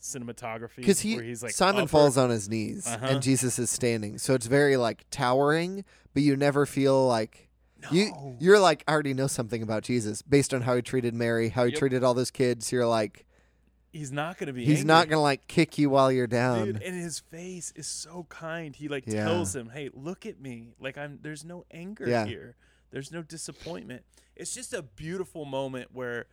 cinematography 0.00 0.76
because 0.76 1.00
he 1.00 1.20
he's 1.20 1.42
like 1.42 1.52
Simon 1.52 1.82
upper- 1.82 1.88
falls 1.88 2.16
on 2.16 2.30
his 2.30 2.48
knees 2.48 2.86
Uh-huh. 2.86 3.04
and 3.06 3.22
Jesus 3.22 3.58
is 3.58 3.70
standing, 3.70 4.16
so 4.18 4.32
it's 4.34 4.46
very 4.46 4.76
like 4.78 5.04
towering, 5.10 5.84
but 6.14 6.22
you 6.22 6.36
never 6.36 6.64
feel 6.66 7.06
like 7.06 7.48
you 7.90 8.36
you're 8.40 8.58
like 8.58 8.82
I 8.88 8.92
already 8.92 9.12
know 9.14 9.26
something 9.26 9.62
about 9.62 9.82
Jesus 9.82 10.22
based 10.22 10.54
on 10.54 10.62
how 10.62 10.74
he 10.76 10.82
treated 10.82 11.12
Mary, 11.14 11.50
how 11.50 11.64
he 11.64 11.72
Yep. 11.72 11.78
treated 11.78 12.04
all 12.04 12.14
those 12.14 12.30
kids. 12.30 12.72
You're 12.72 12.86
like 12.86 13.26
he's 13.92 14.12
not 14.12 14.38
gonna 14.38 14.52
be 14.52 14.64
he's 14.64 14.78
angry. 14.78 14.86
not 14.86 15.08
gonna 15.08 15.22
like 15.22 15.46
kick 15.46 15.78
you 15.78 15.90
while 15.90 16.10
you're 16.12 16.26
down. 16.26 16.66
Dude, 16.66 16.82
and 16.82 16.94
his 16.94 17.18
face 17.20 17.72
is 17.76 17.86
so 17.86 18.26
kind. 18.28 18.74
He 18.76 18.88
like 18.88 19.04
Yeah. 19.06 19.24
tells 19.24 19.54
him, 19.54 19.70
"Hey, 19.70 19.90
look 19.92 20.26
at 20.26 20.40
me. 20.40 20.74
Like 20.80 20.96
I'm. 20.98 21.18
There's 21.22 21.44
no 21.44 21.64
anger 21.70 22.08
Yeah. 22.08 22.26
here. 22.26 22.56
There's 22.90 23.12
no 23.12 23.22
disappointment. 23.22 24.04
It's 24.36 24.54
just 24.54 24.72
a 24.72 24.82
beautiful 24.82 25.44
moment 25.44 25.92
where 25.92 26.26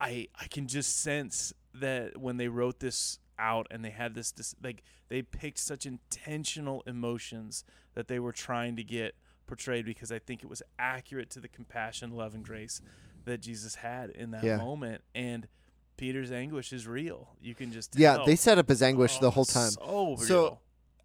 I 0.00 0.28
I 0.40 0.46
can 0.48 0.66
just 0.68 0.96
sense 1.00 1.52
that 1.74 2.16
when 2.18 2.36
they 2.36 2.48
wrote 2.48 2.80
this 2.80 3.18
out 3.38 3.66
and 3.70 3.84
they 3.84 3.90
had 3.90 4.14
this, 4.14 4.32
this 4.32 4.54
like 4.62 4.82
they 5.08 5.22
picked 5.22 5.58
such 5.58 5.86
intentional 5.86 6.82
emotions 6.86 7.64
that 7.94 8.08
they 8.08 8.18
were 8.18 8.32
trying 8.32 8.76
to 8.76 8.84
get 8.84 9.14
portrayed 9.46 9.84
because 9.84 10.10
I 10.12 10.18
think 10.18 10.42
it 10.42 10.48
was 10.48 10.62
accurate 10.78 11.30
to 11.30 11.40
the 11.40 11.48
compassion, 11.48 12.10
love, 12.10 12.34
and 12.34 12.44
grace 12.44 12.80
that 13.24 13.38
Jesus 13.38 13.76
had 13.76 14.10
in 14.10 14.30
that 14.32 14.44
Yeah. 14.44 14.56
moment. 14.56 15.02
And 15.14 15.48
Peter's 15.98 16.32
anguish 16.32 16.72
is 16.72 16.86
real. 16.86 17.28
You 17.42 17.54
can 17.54 17.70
just 17.72 17.98
yeah, 17.98 18.18
they 18.24 18.36
set 18.36 18.56
up 18.56 18.68
his 18.70 18.82
anguish 18.82 19.18
the 19.18 19.26
Oh, 19.26 19.30
whole 19.30 19.44
time. 19.44 19.70
So, 19.72 20.16
So. 20.16 20.58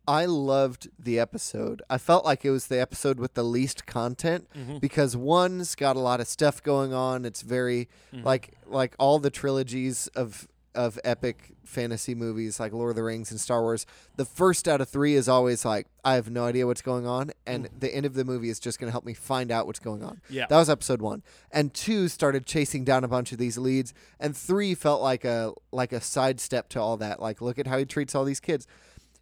I 0.08 0.26
loved 0.26 0.90
the 1.00 1.18
episode. 1.20 1.82
I 1.90 1.98
felt 1.98 2.26
like 2.26 2.44
it 2.46 2.50
was 2.52 2.68
the 2.68 2.80
episode 2.80 3.20
with 3.20 3.34
the 3.36 3.44
least 3.44 3.86
content 3.86 4.48
Mhm. 4.54 4.80
because 4.82 5.16
one's 5.16 5.76
got 5.76 5.96
a 5.96 6.00
lot 6.00 6.20
of 6.22 6.28
stuff 6.28 6.62
going 6.62 6.94
on. 6.94 7.26
It's 7.26 7.42
very 7.42 7.90
Mhm. 8.14 8.24
like 8.24 8.54
like 8.66 8.96
all 9.00 9.20
the 9.20 9.30
trilogies 9.30 10.08
of 10.16 10.48
of 10.76 11.00
epic 11.04 11.56
fantasy 11.66 12.16
movies 12.16 12.60
like 12.60 12.74
Lord 12.74 12.92
of 12.92 12.96
the 12.96 13.04
Rings 13.04 13.32
and 13.32 13.40
Star 13.40 13.62
Wars. 13.62 13.86
The 14.16 14.26
first 14.26 14.68
out 14.68 14.82
of 14.82 14.90
3 14.90 15.16
is 15.16 15.28
always 15.28 15.66
like 15.66 15.88
I 16.04 16.16
have 16.16 16.30
no 16.30 16.46
idea 16.46 16.68
what's 16.68 16.82
going 16.82 17.06
on 17.06 17.32
and 17.46 17.66
mm. 17.66 17.80
the 17.80 17.94
end 17.94 18.06
of 18.06 18.14
the 18.14 18.26
movie 18.26 18.50
is 18.50 18.60
just 18.60 18.80
going 18.80 18.88
to 18.88 18.92
help 18.92 19.06
me 19.06 19.14
find 19.14 19.52
out 19.52 19.66
what's 19.68 19.80
going 19.80 20.04
on. 20.04 20.22
yeah, 20.30 20.46
That 20.50 20.58
was 20.58 20.70
episode 20.70 21.02
1. 21.02 21.24
And 21.52 21.74
2 21.74 22.08
started 22.08 22.46
chasing 22.46 22.84
down 22.84 23.04
a 23.04 23.08
bunch 23.08 23.32
of 23.32 23.38
these 23.38 23.58
leads 23.58 23.94
and 24.20 24.36
3 24.36 24.76
felt 24.76 25.02
like 25.02 25.26
a 25.26 25.54
like 25.72 25.94
a 25.94 26.02
sidestep 26.02 26.70
to 26.70 26.82
all 26.82 26.98
that. 26.98 27.22
Like 27.22 27.42
look 27.42 27.60
at 27.60 27.68
how 27.68 27.78
he 27.78 27.86
treats 27.86 28.16
all 28.16 28.26
these 28.26 28.40
kids. 28.40 28.68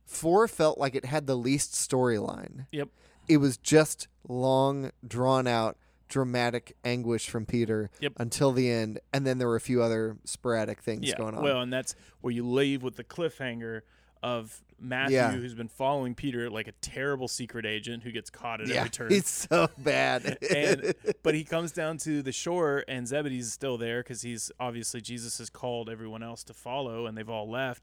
4 0.05 0.47
felt 0.47 0.77
like 0.77 0.95
it 0.95 1.05
had 1.05 1.27
the 1.27 1.35
least 1.35 1.73
storyline 1.73 2.65
yep, 2.71 2.89
it 3.27 3.37
was 3.37 3.57
just 3.57 4.07
long 4.27 4.91
drawn 5.07 5.47
out 5.47 5.77
dramatic 6.11 6.75
anguish 6.83 7.29
from 7.29 7.45
Peter 7.45 7.89
Yep. 8.01 8.13
until 8.17 8.51
the 8.51 8.69
end, 8.69 8.99
and 9.13 9.25
then 9.25 9.37
there 9.39 9.47
were 9.47 9.55
a 9.55 9.61
few 9.61 9.81
other 9.81 10.17
sporadic 10.25 10.81
things 10.81 11.07
yeah. 11.07 11.15
going 11.17 11.33
on. 11.35 11.43
Well, 11.43 11.61
and 11.61 11.71
that's 11.73 11.95
where 12.19 12.31
you 12.33 12.45
leave 12.47 12.83
with 12.83 12.97
the 12.97 13.03
cliffhanger 13.03 13.81
of 14.21 14.61
Matthew, 14.77 15.15
Yeah. 15.15 15.31
who's 15.31 15.53
been 15.55 15.67
following 15.69 16.13
Peter 16.13 16.49
like 16.49 16.67
a 16.67 16.73
terrible 16.73 17.27
secret 17.27 17.65
agent 17.65 18.03
who 18.03 18.11
gets 18.11 18.29
caught 18.29 18.61
at 18.61 18.67
yeah, 18.67 18.77
every 18.77 18.89
turn. 18.89 19.11
it's 19.11 19.47
so 19.49 19.69
bad. 19.77 20.37
and 20.53 20.93
but 21.23 21.33
he 21.33 21.43
comes 21.43 21.71
down 21.71 21.97
to 21.99 22.21
the 22.21 22.31
shore 22.31 22.83
and 22.87 23.07
Zebedee's 23.07 23.51
still 23.51 23.77
there 23.77 24.01
because 24.03 24.21
he's 24.21 24.51
obviously 24.59 25.01
Jesus 25.01 25.37
has 25.39 25.49
called 25.49 25.89
everyone 25.89 26.21
else 26.23 26.43
to 26.45 26.53
follow 26.53 27.05
and 27.07 27.17
they've 27.17 27.29
all 27.29 27.49
left 27.49 27.81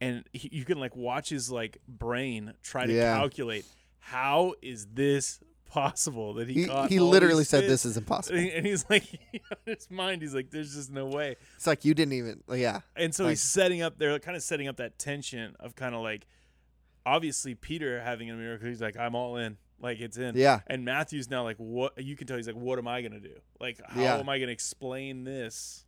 and 0.00 0.24
he, 0.32 0.48
you 0.52 0.64
can 0.64 0.78
like 0.78 0.94
watch 0.96 1.28
his 1.30 1.50
like 1.50 1.78
brain 1.88 2.52
try 2.62 2.86
to 2.86 2.92
Yeah. 2.92 3.16
calculate 3.18 3.64
how 3.98 4.54
is 4.62 4.86
this 4.92 5.40
possible 5.70 6.34
that 6.34 6.48
he 6.48 6.54
he, 6.62 6.66
caught 6.66 6.88
he 6.90 7.00
all 7.00 7.08
literally 7.08 7.44
said 7.44 7.64
this 7.68 7.84
is 7.84 7.96
impossible. 7.96 8.38
and 8.38 8.64
he's 8.64 8.84
like 8.88 9.04
in 9.32 9.40
his 9.66 9.90
mind 9.90 10.22
he's 10.22 10.34
like 10.34 10.50
there's 10.50 10.74
just 10.74 10.90
no 10.90 11.06
way 11.06 11.36
It's 11.56 11.66
like 11.66 11.84
you 11.84 11.94
didn't 11.94 12.12
even. 12.14 12.42
Yeah, 12.52 12.80
and 12.96 13.14
so 13.14 13.24
Like- 13.24 13.30
he's 13.32 13.40
setting 13.40 13.82
up 13.82 13.98
they're 13.98 14.18
kind 14.18 14.36
of 14.36 14.42
setting 14.42 14.68
up 14.68 14.76
that 14.76 14.98
tension 14.98 15.56
of 15.60 15.74
kind 15.74 15.94
of 15.94 16.02
like 16.02 16.26
obviously 17.06 17.54
Peter 17.54 18.00
having 18.00 18.30
a 18.30 18.34
miracle 18.34 18.68
he's 18.68 18.80
like 18.80 18.96
I'm 18.96 19.14
all 19.14 19.36
in 19.36 19.56
like 19.80 20.00
it's 20.00 20.16
in 20.16 20.36
yeah, 20.36 20.60
and 20.68 20.84
Matthew's 20.84 21.28
now 21.28 21.42
like, 21.42 21.56
what? 21.58 22.02
You 22.02 22.16
can 22.16 22.26
tell 22.26 22.36
he's 22.36 22.46
like, 22.46 22.56
what 22.56 22.78
am 22.78 22.88
I 22.88 23.02
gonna 23.02 23.20
do? 23.20 23.34
Like, 23.60 23.80
how 23.86 24.00
Yeah. 24.00 24.16
am 24.18 24.28
I 24.28 24.38
gonna 24.38 24.52
explain 24.52 25.24
this? 25.24 25.84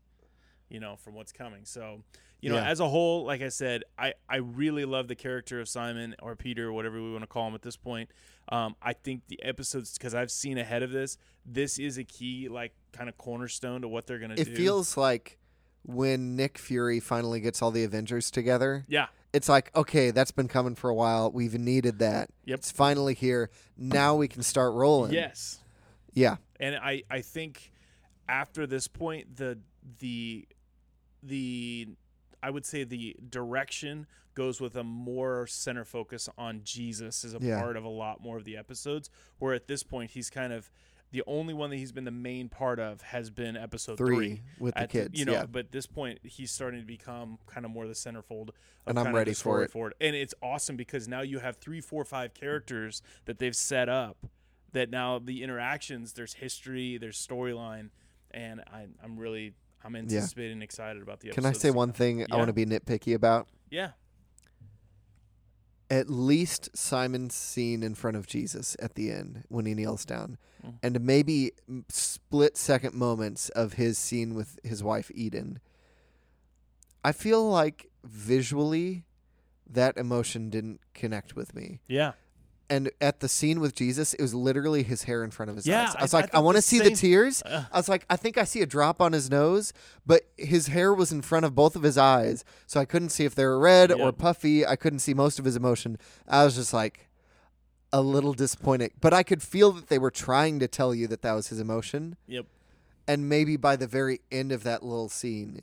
You 0.69 0.81
know, 0.81 0.97
from 0.97 1.15
what's 1.15 1.33
coming. 1.33 1.61
So, 1.65 2.03
you 2.41 2.51
know, 2.51 2.57
Yeah. 2.57 2.69
as 2.69 2.81
a 2.81 2.89
whole, 2.89 3.25
like 3.25 3.43
I 3.43 3.49
said, 3.49 3.83
I 3.99 4.15
I 4.29 4.37
really 4.37 4.85
love 4.85 5.09
the 5.09 5.15
character 5.15 5.61
of 5.61 5.69
Simon 5.69 6.15
or 6.23 6.37
Peter, 6.37 6.69
or 6.69 6.73
whatever 6.73 7.03
we 7.03 7.11
want 7.11 7.23
to 7.23 7.27
call 7.29 7.49
him 7.49 7.55
at 7.55 7.63
this 7.63 7.77
point. 7.77 8.11
Um, 8.49 8.77
I 8.81 8.93
think 8.93 9.23
the 9.29 9.43
episodes 9.43 9.93
because 9.95 10.15
I've 10.15 10.31
seen 10.31 10.57
ahead 10.59 10.83
of 10.83 10.91
this, 10.93 11.19
this 11.45 11.79
is 11.79 11.99
a 11.99 12.05
key 12.05 12.49
like 12.49 12.73
kind 12.93 13.09
of 13.09 13.17
cornerstone 13.19 13.81
to 13.83 13.89
what 13.89 14.07
they're 14.07 14.19
gonna 14.19 14.37
do. 14.37 14.43
it 14.43 14.57
feels 14.57 14.97
like 14.97 15.39
when 15.83 16.37
Nick 16.37 16.59
Fury 16.59 17.01
finally 17.01 17.41
gets 17.41 17.63
all 17.63 17.71
the 17.71 17.85
Avengers 17.85 18.31
together. 18.31 18.85
yeah, 18.89 19.07
It's 19.33 19.49
like 19.49 19.75
okay, 19.75 20.11
that's 20.11 20.31
been 20.31 20.49
coming 20.49 20.75
for 20.75 20.91
a 20.91 20.95
while. 20.95 21.31
We've 21.33 21.55
needed 21.59 21.99
that. 22.01 22.29
Yep. 22.45 22.59
It's 22.59 22.71
finally 22.71 23.15
here. 23.15 23.51
Now 23.77 24.15
we 24.17 24.29
can 24.29 24.43
start 24.43 24.75
rolling. 24.75 25.13
yes. 25.13 25.59
Yeah. 26.13 26.37
and 26.61 26.77
I 26.77 27.03
I 27.11 27.21
think 27.23 27.73
after 28.29 28.67
this 28.67 28.89
point 28.89 29.37
the 29.37 29.59
the 30.01 30.47
the 31.23 31.89
I 32.47 32.51
would 32.51 32.65
say 32.65 32.85
the 32.85 33.17
direction 33.29 34.07
goes 34.35 34.61
with 34.61 34.77
a 34.77 34.85
more 34.85 35.49
center 35.49 35.85
focus 35.85 36.29
on 36.39 36.61
Jesus 36.63 37.25
as 37.25 37.35
a 37.35 37.39
Yeah. 37.41 37.59
part 37.61 37.77
of 37.77 37.83
a 37.85 37.89
lot 37.89 38.23
more 38.23 38.37
of 38.37 38.45
the 38.45 38.57
episodes. 38.57 39.11
Where 39.39 39.53
at 39.53 39.67
this 39.67 39.83
point 39.83 40.13
he's 40.13 40.31
kind 40.31 40.53
of 40.53 40.71
the 41.11 41.25
only 41.27 41.55
one 41.55 41.71
that 41.71 41.77
he's 41.77 41.91
been 41.91 42.05
the 42.05 42.11
main 42.13 42.49
part 42.49 42.79
of 42.79 43.01
has 43.01 43.31
been 43.31 43.57
episode 43.57 43.97
Three, 43.99 44.17
three. 44.17 44.43
with 44.61 44.75
the 44.75 44.87
kids. 44.87 45.19
you 45.19 45.25
know, 45.25 45.33
yeah. 45.33 45.47
but 45.47 45.67
at 45.67 45.73
this 45.73 45.87
point 45.87 46.21
he's 46.23 46.53
starting 46.53 46.79
to 46.81 46.87
become 46.87 47.39
kind 47.47 47.65
of 47.67 47.73
more 47.73 47.87
the 47.89 47.95
centerfold. 47.95 48.51
Of 48.51 48.55
And 48.87 48.99
I'm 48.99 49.13
ready 49.15 49.33
the 49.33 49.37
for 49.37 49.67
story 49.69 49.91
it. 49.91 49.97
And 50.01 50.15
it's 50.15 50.35
awesome 50.41 50.77
because 50.77 51.09
now 51.09 51.23
you 51.23 51.41
have 51.41 51.57
three, 51.57 51.81
four, 51.81 52.05
five 52.05 52.33
characters 52.33 53.03
that 53.25 53.39
they've 53.41 53.57
set 53.57 53.89
up. 53.89 54.27
That 54.73 54.91
now 54.91 55.19
the 55.19 55.43
interactions, 55.43 56.13
there's 56.13 56.35
history, 56.35 56.99
there's 56.99 57.17
storyline, 57.19 57.89
and 58.31 58.61
I, 58.67 58.87
I'm 59.03 59.19
really, 59.19 59.55
I'm 59.85 59.95
anticipating, 59.97 60.53
and 60.55 60.63
excited 60.63 61.03
about 61.03 61.21
the. 61.21 61.31
Can 61.31 61.47
I 61.47 61.53
say 61.53 61.71
one 61.71 61.93
thing 61.93 62.27
I 62.31 62.37
want 62.37 62.49
to 62.49 62.53
be 62.53 62.67
nitpicky 62.67 63.15
about? 63.15 63.47
Yeah, 63.71 63.91
At 65.89 66.11
least 66.11 66.77
Simon's 66.77 67.35
scene 67.35 67.85
in 67.85 67.95
front 67.95 68.17
of 68.17 68.27
Jesus 68.27 68.77
at 68.81 68.97
the 68.97 69.13
end 69.13 69.45
when 69.49 69.67
he 69.67 69.75
kneels 69.75 70.05
down, 70.05 70.37
Mhm. 70.65 70.75
and 70.83 71.01
maybe 71.01 71.53
split 71.89 72.57
second 72.57 72.95
moments 72.95 73.51
of 73.51 73.75
his 73.75 73.97
scene 73.97 74.35
with 74.35 74.59
his 74.65 74.83
wife 74.83 75.13
Eden. 75.15 75.61
I 77.05 77.13
feel 77.13 77.49
like 77.49 77.89
visually 78.03 79.05
that 79.65 79.97
emotion 79.97 80.51
didn't 80.51 80.81
connect 80.93 81.37
with 81.37 81.55
me. 81.55 81.81
yeah, 81.87 82.15
And 82.69 82.91
at 83.01 83.21
the 83.21 83.29
scene 83.29 83.61
with 83.61 83.75
Jesus, 83.77 84.13
it 84.15 84.21
was 84.21 84.35
literally 84.35 84.83
his 84.83 85.05
hair 85.05 85.23
in 85.23 85.31
front 85.31 85.51
of 85.51 85.57
his 85.57 85.67
Yeah, 85.69 85.85
eyes. 85.85 85.95
I 85.95 85.99
I- 85.99 86.03
was 86.03 86.15
I 86.15 86.17
like, 86.19 86.25
I, 86.25 86.29
thought 86.39 86.45
want 86.45 86.57
to 86.57 86.63
see 86.63 86.81
the 86.81 86.91
tears. 86.91 87.43
Uh, 87.43 87.65
I 87.73 87.77
was 87.77 87.89
like, 87.89 88.05
I 88.11 88.17
think 88.17 88.37
I 88.39 88.45
see 88.45 88.61
a 88.61 88.67
drop 88.67 89.01
on 89.01 89.13
his 89.13 89.31
nose, 89.31 89.73
but 90.05 90.23
his 90.37 90.67
hair 90.67 90.93
was 90.93 91.13
in 91.13 91.23
front 91.23 91.45
of 91.47 91.55
both 91.55 91.77
of 91.77 91.85
his 91.85 91.97
eyes, 91.97 92.45
so 92.67 92.81
I 92.81 92.85
couldn't 92.85 93.11
see 93.11 93.25
if 93.25 93.35
they 93.37 93.45
were 93.45 93.59
red 93.59 93.93
or 93.93 94.11
puffy. 94.13 94.67
I 94.67 94.75
couldn't 94.75 94.99
see 94.99 95.15
most 95.15 95.39
of 95.39 95.45
his 95.45 95.55
emotion. 95.55 95.97
I 96.27 96.45
was 96.45 96.57
just 96.57 96.73
like 96.73 97.09
a 97.93 98.01
little 98.03 98.33
disappointed, 98.35 98.91
but 99.01 99.15
I 99.15 99.23
could 99.23 99.43
feel 99.45 99.71
that 99.73 99.87
they 99.89 99.99
were 99.99 100.11
trying 100.11 100.59
to 100.59 100.67
tell 100.67 100.93
you 100.93 101.07
that 101.07 101.23
that 101.23 101.33
was 101.35 101.49
his 101.49 101.61
emotion, 101.61 102.17
yep. 102.27 102.47
and 103.07 103.29
maybe 103.29 103.57
by 103.57 103.77
the 103.77 103.87
very 103.87 104.21
end 104.33 104.51
of 104.51 104.65
that 104.65 104.83
little 104.83 105.09
scene, 105.09 105.63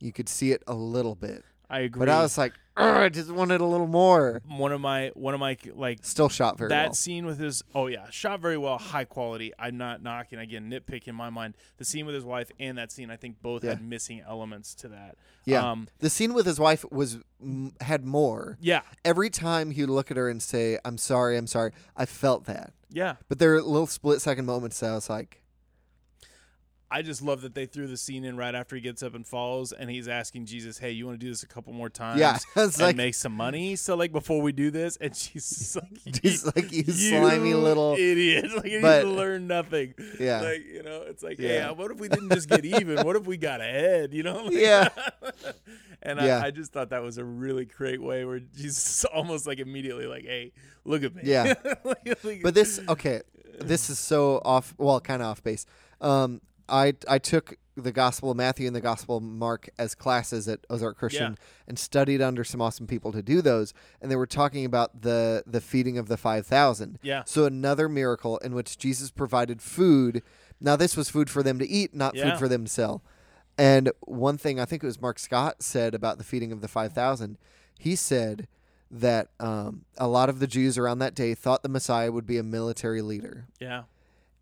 you 0.00 0.12
could 0.12 0.28
see 0.28 0.50
it 0.50 0.64
a 0.66 0.74
little 0.74 1.14
bit. 1.14 1.44
I 1.70 1.80
agree. 1.80 2.00
But 2.00 2.08
I 2.08 2.20
was 2.22 2.36
like, 2.36 2.52
"Ugh, 2.54 2.69
I 2.80 3.08
just 3.08 3.30
wanted 3.30 3.60
a 3.60 3.64
little 3.66 3.86
more. 3.86 4.42
one 4.48 4.72
of 4.72 4.80
my, 4.80 5.08
one 5.14 5.34
of 5.34 5.40
my 5.40 5.56
like 5.74 5.98
Still 6.02 6.28
shot 6.28 6.58
very 6.58 6.68
that 6.70 6.86
well. 6.88 6.94
scene 6.94 7.26
with 7.26 7.38
his 7.38 7.62
oh 7.74 7.86
yeah 7.86 8.06
shot 8.10 8.40
very 8.40 8.56
well 8.58 8.78
high 8.78 9.04
quality 9.04 9.52
i'm 9.58 9.76
not 9.76 10.02
knocking 10.02 10.38
again 10.38 10.70
nitpick 10.70 11.06
in 11.08 11.14
my 11.14 11.30
mind 11.30 11.54
the 11.78 11.84
scene 11.84 12.06
with 12.06 12.14
his 12.14 12.24
wife 12.24 12.50
and 12.58 12.78
that 12.78 12.90
scene 12.92 13.10
i 13.10 13.16
think 13.16 13.40
both 13.42 13.62
Yeah. 13.64 13.70
had 13.70 13.82
missing 13.82 14.22
elements 14.26 14.74
to 14.76 14.88
that 14.88 15.16
Yeah. 15.44 15.70
um 15.70 15.88
The 15.98 16.10
scene 16.10 16.32
with 16.34 16.46
his 16.46 16.58
wife 16.60 16.84
was 16.90 17.18
m- 17.42 17.72
had 17.80 18.04
more. 18.04 18.56
yeah 18.60 18.80
Every 19.04 19.30
time 19.30 19.70
he'd 19.72 19.86
look 19.86 20.10
at 20.10 20.16
her 20.16 20.28
and 20.28 20.42
say, 20.42 20.78
"I'm 20.84 20.98
sorry, 20.98 21.36
I'm 21.36 21.46
sorry," 21.46 21.72
I 21.96 22.06
felt 22.06 22.44
that. 22.44 22.72
yeah 22.90 23.16
But 23.28 23.38
there 23.38 23.54
are 23.54 23.62
little 23.62 23.86
split 23.86 24.20
second 24.20 24.46
moments 24.46 24.80
that 24.80 24.90
I 24.90 24.94
was 24.94 25.08
like, 25.10 25.39
i 26.90 27.02
just 27.02 27.22
love 27.22 27.40
that 27.42 27.54
they 27.54 27.66
threw 27.66 27.86
the 27.86 27.96
scene 27.96 28.24
in 28.24 28.36
right 28.36 28.54
after 28.54 28.74
he 28.76 28.82
gets 28.82 29.02
up 29.02 29.14
and 29.14 29.26
falls 29.26 29.72
and 29.72 29.88
he's 29.90 30.08
asking 30.08 30.44
jesus 30.46 30.78
hey 30.78 30.90
you 30.90 31.06
want 31.06 31.18
to 31.18 31.24
do 31.24 31.30
this 31.30 31.42
a 31.42 31.46
couple 31.46 31.72
more 31.72 31.88
times 31.88 32.18
"Yeah," 32.20 32.38
and 32.56 32.78
like 32.80 32.96
make 32.96 33.14
some 33.14 33.32
money 33.32 33.76
so 33.76 33.94
like 33.96 34.12
before 34.12 34.40
we 34.42 34.52
do 34.52 34.70
this 34.70 34.96
and 34.96 35.14
she's 35.14 35.76
like 36.04 36.22
he's 36.22 36.44
like 36.46 36.72
you 36.72 36.84
slimy 36.84 37.54
little 37.54 37.94
idiot 37.94 38.46
like 38.56 38.66
you 38.66 38.80
But- 38.80 39.06
learn 39.06 39.46
nothing 39.46 39.94
yeah. 40.18 40.40
like 40.40 40.64
you 40.66 40.82
know 40.82 41.02
it's 41.06 41.22
like 41.22 41.38
hey 41.38 41.54
Yeah. 41.56 41.70
what 41.72 41.90
if 41.90 41.98
we 41.98 42.08
didn't 42.08 42.30
just 42.32 42.48
get 42.48 42.64
even 42.64 43.04
what 43.06 43.16
if 43.16 43.26
we 43.26 43.36
got 43.36 43.60
ahead 43.60 44.12
you 44.12 44.22
know 44.22 44.44
Like- 44.44 44.54
Yeah. 44.54 44.88
and 46.02 46.18
Yeah. 46.20 46.40
I, 46.42 46.46
I 46.46 46.50
just 46.50 46.72
thought 46.72 46.90
that 46.90 47.02
was 47.02 47.18
a 47.18 47.24
really 47.24 47.64
great 47.66 48.02
way 48.02 48.24
where 48.24 48.40
she's 48.56 49.04
almost 49.12 49.46
like 49.46 49.58
immediately 49.58 50.06
like 50.06 50.24
hey 50.24 50.52
look 50.84 51.02
at 51.04 51.14
me 51.14 51.22
Yeah. 51.24 51.54
Like- 51.84 52.42
But 52.42 52.54
this 52.54 52.80
okay, 52.88 53.20
this 53.60 53.90
is 53.90 53.98
so 53.98 54.40
off. 54.44 54.74
Well, 54.78 55.00
kind 55.00 55.20
of 55.20 55.28
off 55.28 55.42
base. 55.42 55.66
Um, 56.00 56.40
I 56.70 56.94
I 57.08 57.18
took 57.18 57.56
the 57.76 57.92
Gospel 57.92 58.30
of 58.30 58.36
Matthew 58.36 58.66
and 58.66 58.76
the 58.76 58.80
Gospel 58.80 59.16
of 59.16 59.22
Mark 59.22 59.70
as 59.78 59.94
classes 59.94 60.46
at 60.48 60.60
Ozark 60.68 60.98
Christian 60.98 61.38
and 61.66 61.78
studied 61.78 62.20
under 62.20 62.44
some 62.44 62.60
awesome 62.60 62.86
people 62.86 63.10
to 63.12 63.22
do 63.22 63.40
those, 63.40 63.72
and 64.02 64.10
they 64.10 64.16
were 64.16 64.26
talking 64.26 64.64
about 64.64 65.02
the 65.02 65.42
the 65.46 65.60
feeding 65.60 65.96
of 65.98 66.08
the 66.08 66.16
five 66.16 66.46
thousand. 66.46 66.98
yeah 67.02 67.22
So 67.24 67.44
another 67.46 67.88
miracle 67.88 68.38
in 68.38 68.54
which 68.54 68.76
Jesus 68.78 69.10
provided 69.10 69.62
food. 69.62 70.22
Now 70.60 70.76
this 70.76 70.96
was 70.96 71.08
food 71.08 71.30
for 71.30 71.42
them 71.42 71.58
to 71.58 71.66
eat, 71.68 71.94
not 71.94 72.14
Yeah. 72.14 72.30
food 72.30 72.38
for 72.38 72.48
them 72.48 72.64
to 72.64 72.70
sell. 72.70 73.02
And 73.56 73.90
one 74.00 74.36
thing 74.38 74.60
I 74.60 74.64
think 74.64 74.82
it 74.82 74.86
was 74.86 75.00
Mark 75.00 75.18
Scott 75.18 75.62
said 75.62 75.94
about 75.94 76.18
the 76.18 76.24
feeding 76.24 76.52
of 76.52 76.60
the 76.60 76.68
five 76.68 76.92
thousand, 76.92 77.38
he 77.78 77.96
said 77.96 78.46
that 78.90 79.28
um, 79.38 79.84
a 79.96 80.08
lot 80.08 80.28
of 80.28 80.38
the 80.40 80.46
Jews 80.46 80.76
around 80.76 80.98
that 80.98 81.14
day 81.14 81.34
thought 81.34 81.62
the 81.62 81.68
Messiah 81.68 82.10
would 82.12 82.26
be 82.26 82.36
a 82.38 82.42
military 82.42 83.00
leader, 83.02 83.46
yeah 83.60 83.84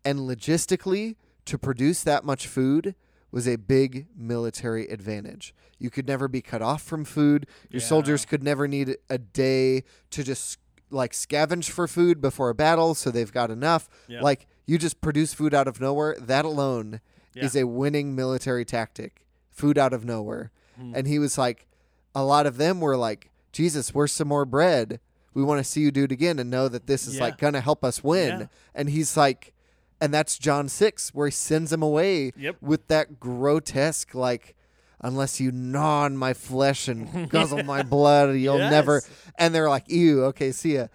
and 0.05 0.19
logistically, 0.19 1.15
to 1.49 1.57
produce 1.57 2.03
that 2.03 2.23
much 2.23 2.47
food 2.47 2.95
was 3.31 3.47
a 3.47 3.57
big 3.57 4.07
military 4.15 4.87
advantage. 4.87 5.53
You 5.77 5.89
could 5.89 6.07
never 6.07 6.27
be 6.27 6.41
cut 6.41 6.61
off 6.61 6.81
from 6.81 7.05
food. 7.05 7.45
Your 7.69 7.81
Yeah. 7.81 7.87
soldiers 7.87 8.25
could 8.25 8.41
never 8.43 8.67
need 8.67 8.97
a 9.09 9.17
day 9.17 9.83
to 10.11 10.23
just 10.23 10.57
like 10.91 11.11
scavenge 11.13 11.69
for 11.69 11.87
food 11.87 12.19
before 12.21 12.49
a 12.49 12.55
battle 12.55 12.95
so 12.95 13.11
they've 13.11 13.31
got 13.31 13.51
enough. 13.51 13.87
Like 14.09 14.47
you 14.65 14.77
just 14.79 15.01
produce 15.01 15.33
food 15.33 15.53
out 15.53 15.67
of 15.67 15.79
nowhere. 15.79 16.15
That 16.19 16.45
alone 16.45 17.01
Yeah. 17.35 17.45
is 17.45 17.55
a 17.55 17.65
winning 17.67 18.15
military 18.15 18.65
tactic. 18.65 19.25
Food 19.51 19.77
out 19.77 19.93
of 19.93 20.03
nowhere. 20.03 20.51
Hmm. 20.75 20.93
And 20.95 21.07
he 21.07 21.19
was 21.19 21.37
like 21.37 21.67
a 22.15 22.23
lot 22.23 22.47
of 22.47 22.57
them 22.57 22.81
were 22.81 22.97
like, 22.97 23.29
"Jesus, 23.51 23.93
where's 23.93 24.11
some 24.11 24.27
more 24.27 24.45
bread? 24.45 24.99
We 25.35 25.43
want 25.43 25.59
to 25.59 25.63
see 25.63 25.81
you 25.81 25.91
do 25.91 26.05
it 26.05 26.11
again 26.11 26.39
and 26.39 26.49
know 26.49 26.67
that 26.67 26.87
this 26.87 27.07
is 27.07 27.17
Yeah. 27.17 27.23
like 27.25 27.37
going 27.37 27.53
to 27.53 27.61
help 27.61 27.83
us 27.83 28.03
win." 28.03 28.49
And 28.73 28.89
he's 28.89 29.15
like 29.15 29.53
and 30.01 30.13
that's 30.13 30.37
John 30.37 30.69
6 30.69 31.13
where 31.13 31.27
he 31.27 31.31
sends 31.31 31.71
him 31.73 31.81
away 31.83 32.31
Yep. 32.37 32.57
with 32.61 32.87
that 32.87 33.19
grotesque 33.19 34.13
like 34.15 34.55
unless 35.01 35.39
you 35.39 35.51
gnaw 35.51 36.01
on 36.03 36.17
my 36.17 36.33
flesh 36.33 36.87
and 36.87 37.29
guzzle 37.29 37.63
my 37.63 37.83
blood 37.83 38.35
you'll 38.35 38.57
never 38.57 39.01
and 39.37 39.53
they're 39.55 39.69
like 39.69 39.85
ew 39.89 40.23
okay 40.25 40.51
see 40.51 40.75
ya. 40.75 40.87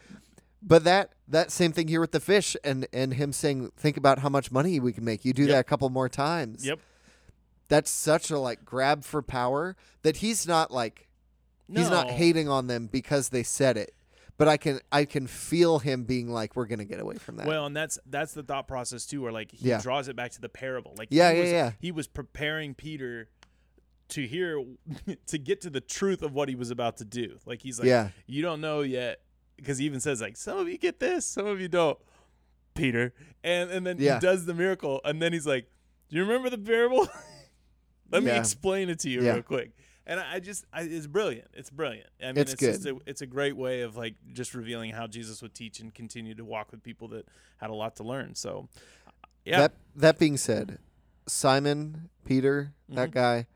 But 0.67 0.85
that 0.85 1.12
that 1.29 1.51
same 1.51 1.73
thing 1.73 1.88
here 1.88 2.01
with 2.01 2.12
the 2.12 2.21
fish 2.21 2.57
and 2.64 2.87
and 2.93 3.14
him 3.14 3.33
saying 3.33 3.71
think 3.77 3.97
about 3.97 4.21
how 4.21 4.29
much 4.31 4.51
money 4.51 4.81
we 4.81 4.93
can 4.93 5.05
make. 5.05 5.25
You 5.25 5.33
do 5.35 5.43
Yep. 5.43 5.51
that 5.51 5.59
a 5.61 5.64
couple 5.64 5.88
more 5.90 6.09
times. 6.09 6.64
Yep. 6.67 6.79
That's 7.69 7.90
such 7.90 8.31
a 8.31 8.38
like 8.38 8.64
grab 8.64 9.05
for 9.05 9.21
power 9.23 9.77
that 10.03 10.17
he's 10.19 10.47
not 10.47 10.71
like 10.71 11.09
he's 11.69 11.90
not 11.90 12.11
hating 12.11 12.49
on 12.49 12.67
them 12.67 12.87
because 12.87 13.31
they 13.31 13.43
said 13.43 13.77
it 13.77 13.95
but 14.37 14.49
I 14.49 14.57
can 14.57 14.81
I 14.90 15.05
can 15.05 15.27
feel 15.27 15.79
him 15.79 16.05
being 16.05 16.29
like, 16.31 16.57
we're 16.57 16.66
gonna 16.66 16.85
get 16.85 17.01
away 17.01 17.16
from 17.16 17.37
that. 17.37 17.47
Well, 17.47 17.66
and 17.66 17.77
that's 17.77 17.99
that's 18.07 18.33
the 18.35 18.42
thought 18.42 18.66
process 18.68 19.07
too, 19.07 19.23
where 19.23 19.33
like 19.33 19.51
he 19.53 19.68
Yeah. 19.68 19.81
draws 19.81 20.09
it 20.09 20.16
back 20.16 20.33
to 20.33 20.40
the 20.40 20.49
parable. 20.49 20.94
Like 20.99 21.09
Yeah, 21.11 21.31
he 21.31 21.37
yeah, 21.37 21.42
was, 21.42 21.53
yeah. 21.53 21.73
He 21.81 21.92
was 21.92 22.07
preparing 22.09 22.75
Peter 22.75 23.29
to 24.09 24.27
hear 24.27 24.62
to 25.27 25.38
get 25.38 25.61
to 25.62 25.70
the 25.70 25.81
truth 25.81 26.23
of 26.23 26.33
what 26.35 26.49
he 26.49 26.55
was 26.55 26.70
about 26.70 26.97
to 26.99 27.05
do. 27.05 27.38
Like 27.47 27.62
he's 27.62 27.79
like, 27.79 27.88
Yeah. 27.88 28.09
you 28.27 28.42
don't 28.42 28.61
know 28.61 28.81
yet, 28.83 29.20
because 29.57 29.79
he 29.79 29.87
even 29.87 30.01
says 30.01 30.20
like, 30.20 30.37
some 30.37 30.59
of 30.59 30.68
you 30.68 30.79
get 30.79 31.01
this, 31.01 31.25
some 31.25 31.47
of 31.47 31.61
you 31.61 31.68
don't, 31.68 31.99
Peter, 32.75 33.14
and 33.42 33.70
and 33.70 33.87
then 33.87 33.97
Yeah. 33.99 34.14
he 34.14 34.20
does 34.20 34.47
the 34.47 34.55
miracle, 34.55 35.01
and 35.05 35.23
then 35.23 35.33
he's 35.33 35.47
like, 35.47 35.68
do 36.11 36.16
you 36.16 36.23
remember 36.23 36.51
the 36.51 36.59
parable? 36.59 37.09
Let 38.11 38.23
me 38.23 38.31
explain 38.31 38.90
it 38.90 38.99
to 39.01 39.11
you 39.11 39.23
real 39.23 39.42
quick. 39.42 39.70
And 40.07 40.21
I 40.21 40.38
just, 40.38 40.67
I, 40.73 40.83
it's 40.83 41.07
brilliant. 41.07 41.49
It's 41.55 41.71
brilliant. 41.71 42.09
I 42.23 42.27
mean, 42.27 42.37
It's 42.38 42.53
it's, 42.55 42.85
good. 42.85 42.97
a, 42.97 43.11
it's 43.11 43.23
a 43.23 43.27
great 43.27 43.57
way 43.57 43.81
of 43.83 43.97
like 43.97 44.14
just 44.33 44.55
revealing 44.55 44.90
how 44.90 45.07
Jesus 45.07 45.40
would 45.40 45.55
teach 45.55 45.81
and 45.81 45.95
continue 45.95 46.35
to 46.35 46.45
walk 46.45 46.71
with 46.73 46.83
people 46.83 47.09
that 47.09 47.27
had 47.57 47.71
a 47.71 47.75
lot 47.75 47.97
to 47.97 48.03
learn. 48.03 48.35
So, 48.35 48.69
yeah, 49.47 49.61
That 49.61 49.73
that 49.97 50.19
being 50.19 50.37
said, 50.37 50.79
Simon 51.27 52.11
Peter, 52.25 52.73
that 52.90 53.11
Mhm. 53.11 53.14
guy, 53.14 53.47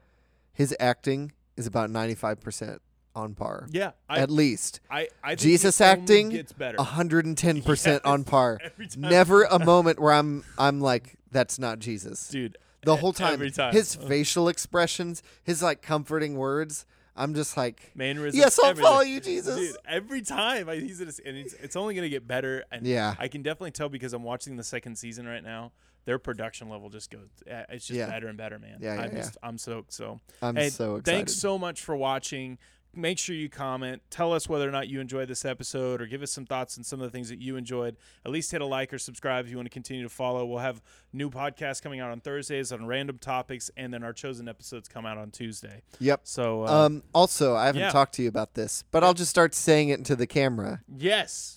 his 0.53 0.75
acting 0.81 1.33
is 1.57 1.67
about 1.67 1.91
ninety 1.91 2.15
five 2.15 2.41
percent 2.41 2.81
on 3.15 3.35
par, 3.35 3.67
yeah. 3.71 3.91
I, 4.09 4.21
at 4.21 4.31
least. 4.31 4.81
I, 4.91 5.09
I 5.25 5.35
Jesus 5.35 5.81
acting, 5.81 6.29
gets 6.31 6.53
better 6.53 6.81
hundred 6.83 7.27
and 7.27 7.37
ten 7.37 7.63
percent 7.63 8.05
on 8.07 8.25
par. 8.25 8.59
Never 8.97 9.43
a 9.45 9.59
moment 9.65 9.99
where 9.99 10.13
I'm 10.13 10.45
I'm 10.57 10.81
like, 10.81 11.17
that's 11.31 11.59
not 11.59 11.79
Jesus. 11.79 12.29
dude. 12.29 12.57
The 12.89 12.97
whole 12.97 13.13
time, 13.13 13.33
every 13.35 13.51
time. 13.51 13.73
his 13.73 13.97
Uh, 13.97 14.01
facial 14.09 14.49
expressions, 14.49 15.23
his 15.43 15.63
like 15.63 15.83
comforting 15.83 16.37
words. 16.37 16.85
I'm 17.17 17.35
just 17.35 17.57
like, 17.57 17.91
mannerisms. 17.97 18.39
yes, 18.39 18.59
I'll 18.61 18.71
everything. 18.71 18.89
follow 18.91 19.01
you, 19.03 19.19
Jesus. 19.21 19.57
Dude, 19.57 19.77
every 19.89 20.21
time 20.23 20.69
I, 20.69 20.77
he's 20.77 21.01
in 21.01 21.09
and 21.27 21.37
it's, 21.37 21.53
it's 21.55 21.75
only 21.75 21.95
gonna 21.97 22.09
get 22.09 22.29
better. 22.29 22.65
And 22.71 22.87
Yeah. 22.87 23.15
I 23.19 23.27
can 23.27 23.43
definitely 23.43 23.73
tell 23.73 23.89
because 23.89 24.13
I'm 24.13 24.23
watching 24.23 24.55
the 24.57 24.63
second 24.63 24.97
season 24.97 25.27
right 25.27 25.43
now. 25.43 25.73
Their 26.05 26.19
production 26.21 26.69
level 26.71 26.89
just 26.91 27.11
goes. 27.11 27.29
uh, 27.51 27.65
It's 27.71 27.87
just 27.87 27.99
Yeah. 27.99 28.07
better 28.07 28.29
and 28.29 28.39
better, 28.39 28.59
man. 28.61 28.79
Yeah, 28.81 28.95
yeah, 28.95 29.01
I'm 29.03 29.11
yeah. 29.11 29.17
just, 29.19 29.37
I'm 29.43 29.59
stoked. 29.59 29.93
So 29.93 30.21
I'm 30.41 30.55
Hey, 30.57 30.71
so 30.71 30.95
excited. 30.97 31.05
Thanks 31.17 31.35
so 31.35 31.59
much 31.59 31.83
for 31.83 31.97
watching. 31.97 32.57
Make 32.99 33.21
sure 33.21 33.37
you 33.37 33.49
comment. 33.49 34.03
Tell 34.11 34.33
us 34.33 34.49
whether 34.49 34.69
or 34.69 34.73
not 34.73 34.89
you 34.89 34.99
enjoyed 34.99 35.29
this 35.29 35.45
episode 35.45 36.03
or 36.03 36.07
give 36.07 36.21
us 36.21 36.33
some 36.33 36.45
thoughts 36.45 36.77
on 36.77 36.83
some 36.83 37.01
of 37.01 37.05
the 37.05 37.11
things 37.17 37.29
that 37.29 37.41
you 37.41 37.55
enjoyed. 37.55 37.97
At 38.27 38.33
least 38.33 38.51
hit 38.51 38.61
a 38.61 38.65
like 38.67 38.93
or 38.93 38.99
subscribe 38.99 39.45
if 39.45 39.51
you 39.53 39.57
want 39.57 39.67
to 39.67 39.71
continue 39.73 40.03
to 40.03 40.09
follow. 40.09 40.45
We'll 40.45 40.59
have 40.59 40.83
new 41.13 41.31
podcasts 41.31 41.81
coming 41.81 42.01
out 42.01 42.11
on 42.11 42.19
Thursdays 42.19 42.73
on 42.73 42.87
random 42.87 43.19
topics, 43.19 43.71
and 43.77 43.95
then 43.95 44.03
our 44.03 44.13
chosen 44.13 44.49
episodes 44.49 44.89
come 44.89 45.07
out 45.07 45.17
on 45.17 45.31
Tuesday. 45.31 45.83
Yep. 46.01 46.23
So, 46.25 46.65
uh, 46.67 46.87
Um, 46.87 47.05
also, 47.15 47.55
I 47.55 47.67
haven't 47.67 47.83
yeah. 47.83 47.91
talked 47.91 48.15
to 48.17 48.23
you 48.23 48.29
about 48.29 48.55
this, 48.55 48.83
but 48.91 49.05
I'll 49.05 49.15
just 49.15 49.31
start 49.31 49.55
saying 49.55 49.91
it 49.91 49.99
into 49.99 50.17
the 50.17 50.27
camera. 50.27 50.83
yes. 50.97 51.55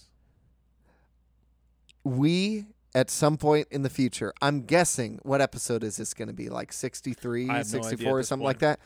We, 2.03 2.65
at 2.93 3.09
some 3.09 3.37
point 3.37 3.67
in 3.71 3.81
the 3.83 3.89
future, 3.89 4.33
I'm 4.41 4.61
guessing, 4.61 5.19
what 5.23 5.41
episode 5.41 5.83
is 5.83 5.97
this 5.97 6.13
going 6.13 6.27
to 6.27 6.33
be? 6.33 6.49
Like 6.49 6.71
63, 6.73 7.49
I 7.49 7.57
have 7.57 7.73
no 7.73 7.81
64, 7.81 8.19
or 8.19 8.23
something 8.23 8.43
point. 8.43 8.47
like 8.47 8.59
that? 8.59 8.79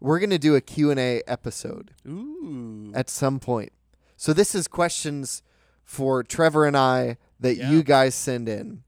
We're 0.00 0.18
going 0.18 0.30
to 0.30 0.38
do 0.38 0.54
a 0.54 0.60
Q&A 0.60 1.22
episode 1.26 1.92
Ooh. 2.06 2.92
at 2.94 3.10
some 3.10 3.40
point. 3.40 3.72
So 4.16 4.32
this 4.32 4.54
is 4.54 4.68
questions 4.68 5.42
for 5.84 6.22
Trevor 6.22 6.66
and 6.66 6.76
I 6.76 7.16
that 7.40 7.56
Yeah. 7.56 7.70
you 7.70 7.82
guys 7.82 8.14
send 8.14 8.48
in. 8.48 8.82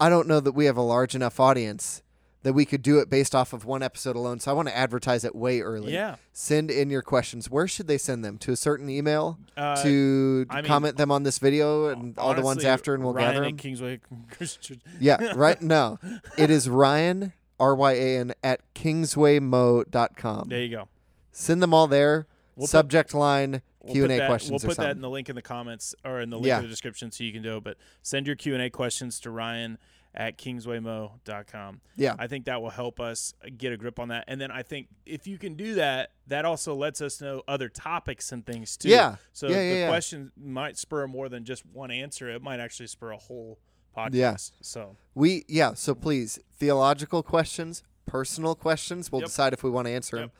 I 0.00 0.08
don't 0.08 0.28
know 0.28 0.40
that 0.40 0.52
we 0.52 0.66
have 0.66 0.76
a 0.76 0.82
large 0.82 1.14
enough 1.14 1.40
audience 1.40 2.02
that 2.44 2.52
we 2.52 2.64
could 2.64 2.82
do 2.82 3.00
it 3.00 3.10
based 3.10 3.34
off 3.34 3.52
of 3.52 3.64
one 3.64 3.82
episode 3.82 4.14
alone. 4.14 4.38
So 4.38 4.50
I 4.50 4.54
want 4.54 4.68
to 4.68 4.76
advertise 4.76 5.24
it 5.24 5.34
way 5.34 5.60
early. 5.60 5.92
Yeah. 5.92 6.16
Send 6.32 6.70
in 6.70 6.88
your 6.88 7.02
questions. 7.02 7.50
Where 7.50 7.66
should 7.66 7.88
they 7.88 7.98
send 7.98 8.24
them? 8.24 8.38
To 8.38 8.52
a 8.52 8.56
certain 8.56 8.88
email? 8.88 9.38
Uh, 9.56 9.74
to 9.82 10.46
I 10.48 10.56
mean, 10.56 10.64
comment 10.64 10.96
them 10.96 11.10
on 11.10 11.24
this 11.24 11.38
video 11.40 11.88
and 11.88 12.16
all 12.16 12.34
the 12.34 12.42
ones 12.42 12.64
after, 12.64 12.94
and 12.94 13.02
we'll 13.02 13.12
Ryan 13.12 13.32
gather 13.32 13.44
at 13.44 13.48
them. 13.48 13.56
Kingsway 13.56 14.00
Yeah, 15.00 15.32
right. 15.34 15.60
No, 15.60 15.98
it 16.38 16.48
is 16.50 16.68
Ryan 16.68 17.32
R 17.60 17.74
Y 17.74 17.92
A 17.92 18.18
N 18.18 18.34
at 18.42 18.60
kingswaymo.com. 18.74 20.48
There 20.48 20.60
you 20.62 20.68
go. 20.76 20.88
Send 21.32 21.62
them 21.62 21.72
all 21.74 21.86
there. 21.86 22.26
We'll 22.56 22.64
put- 22.66 22.70
Subject 22.70 23.14
line 23.14 23.62
We'll 23.82 23.92
Q&A 23.94 24.08
that- 24.18 24.28
questions 24.28 24.62
We'll 24.64 24.70
put 24.70 24.78
that 24.78 24.90
in 24.96 25.00
the 25.00 25.08
link 25.10 25.28
in 25.28 25.36
the 25.36 25.42
comments 25.42 25.94
or 26.04 26.20
in 26.20 26.30
the 26.30 26.36
link 26.36 26.46
Yeah. 26.48 26.56
in 26.58 26.62
the 26.64 26.68
description 26.68 27.10
so 27.12 27.22
you 27.24 27.32
can 27.32 27.42
do 27.42 27.56
it. 27.58 27.64
But 27.64 27.76
send 28.02 28.26
your 28.26 28.36
Q 28.36 28.54
and 28.54 28.62
A 28.62 28.70
questions 28.70 29.20
to 29.20 29.30
Ryan 29.30 29.78
at 30.14 30.36
kingswaymo.com. 30.36 31.80
Yeah, 31.96 32.16
I 32.18 32.26
think 32.26 32.46
that 32.46 32.60
will 32.60 32.70
help 32.70 32.98
us 32.98 33.34
get 33.56 33.72
a 33.72 33.76
grip 33.76 33.98
on 34.00 34.08
that. 34.08 34.24
And 34.26 34.40
then 34.40 34.50
I 34.50 34.62
think 34.62 34.88
if 35.06 35.26
you 35.26 35.38
can 35.38 35.54
do 35.54 35.74
that, 35.76 36.10
that 36.26 36.44
also 36.44 36.74
lets 36.74 37.00
us 37.00 37.20
know 37.20 37.42
other 37.46 37.68
topics 37.68 38.32
and 38.32 38.44
things 38.44 38.76
too. 38.76 38.88
Yeah. 38.88 39.16
So 39.32 39.48
Yeah, 39.48 39.60
the 39.70 39.76
yeah. 39.80 39.88
question 39.88 40.32
might 40.36 40.76
spur 40.76 41.06
more 41.06 41.28
than 41.28 41.44
just 41.44 41.64
one 41.66 41.90
answer. 41.90 42.28
It 42.28 42.42
might 42.42 42.58
actually 42.58 42.88
spur 42.88 43.12
a 43.12 43.16
whole 43.18 43.58
podcast. 43.96 44.12
Yeah. 44.12 44.36
So 44.60 44.96
we 45.14 45.44
yeah. 45.48 45.74
So 45.74 45.94
please, 45.94 46.38
theological 46.58 47.22
questions, 47.22 47.82
personal 48.06 48.54
questions. 48.54 49.10
We'll 49.12 49.22
Yep. 49.22 49.28
decide 49.28 49.52
if 49.52 49.62
we 49.62 49.70
want 49.70 49.86
to 49.86 49.92
answer 49.92 50.16
Yep. 50.16 50.24
them. 50.26 50.32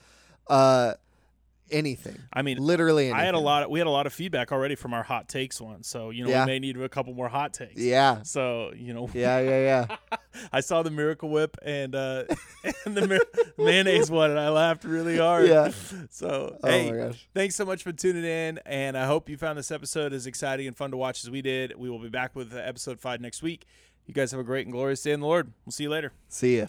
Uh, 0.48 0.94
anything. 1.70 2.16
I 2.32 2.42
mean, 2.42 2.58
Literally 2.58 3.06
anything. 3.06 3.20
I 3.20 3.24
had 3.24 3.34
a 3.34 3.38
lot. 3.38 3.62
Of, 3.64 3.70
we 3.70 3.78
had 3.80 3.86
a 3.86 3.90
lot 3.90 4.06
of 4.06 4.12
feedback 4.12 4.52
already 4.52 4.74
from 4.74 4.94
our 4.94 5.02
hot 5.02 5.28
takes 5.28 5.60
one. 5.60 5.82
So 5.82 6.10
you 6.10 6.24
know 6.24 6.30
Yeah. 6.30 6.44
we 6.44 6.52
may 6.52 6.58
need 6.58 6.76
a 6.80 6.88
couple 6.88 7.14
more 7.14 7.28
hot 7.28 7.52
takes. 7.54 7.80
Yeah. 7.80 8.22
So 8.22 8.72
you 8.76 8.92
know, 8.94 9.08
Yeah, 9.12 9.40
yeah, 9.40 9.86
yeah. 9.90 10.18
I 10.52 10.60
saw 10.60 10.82
the 10.82 10.90
Miracle 10.90 11.30
Whip 11.30 11.56
and 11.64 11.94
uh, 11.94 12.24
and 12.84 12.96
the 12.96 13.06
mir- 13.08 13.26
mayonnaise 13.58 14.10
one, 14.10 14.30
and 14.30 14.38
I 14.38 14.50
laughed 14.50 14.84
really 14.84 15.18
hard. 15.18 15.48
Yeah. 15.48 15.70
So 16.10 16.56
Oh 16.62 16.68
hey, 16.68 16.90
my 16.90 16.96
gosh. 16.96 17.28
thanks 17.34 17.56
so 17.56 17.64
much 17.64 17.82
for 17.82 17.92
tuning 17.92 18.24
in, 18.24 18.58
and 18.66 18.96
I 18.96 19.06
hope 19.06 19.28
you 19.28 19.36
found 19.36 19.58
this 19.58 19.70
episode 19.70 20.12
as 20.12 20.26
exciting 20.26 20.66
and 20.66 20.76
fun 20.76 20.90
to 20.92 20.96
watch 20.96 21.24
as 21.24 21.30
we 21.30 21.42
did. 21.42 21.74
We 21.76 21.90
will 21.90 21.98
be 21.98 22.08
back 22.08 22.36
with 22.36 22.54
episode 22.56 23.00
five 23.00 23.20
next 23.20 23.42
week. 23.42 23.66
You 24.06 24.14
guys 24.14 24.30
have 24.30 24.40
a 24.40 24.44
great 24.44 24.66
and 24.66 24.72
glorious 24.72 25.02
day 25.02 25.12
in 25.12 25.20
the 25.20 25.26
Lord. 25.26 25.52
We'll 25.66 25.72
see 25.72 25.82
you 25.84 25.90
later. 25.90 26.12
See 26.28 26.58
ya. 26.58 26.66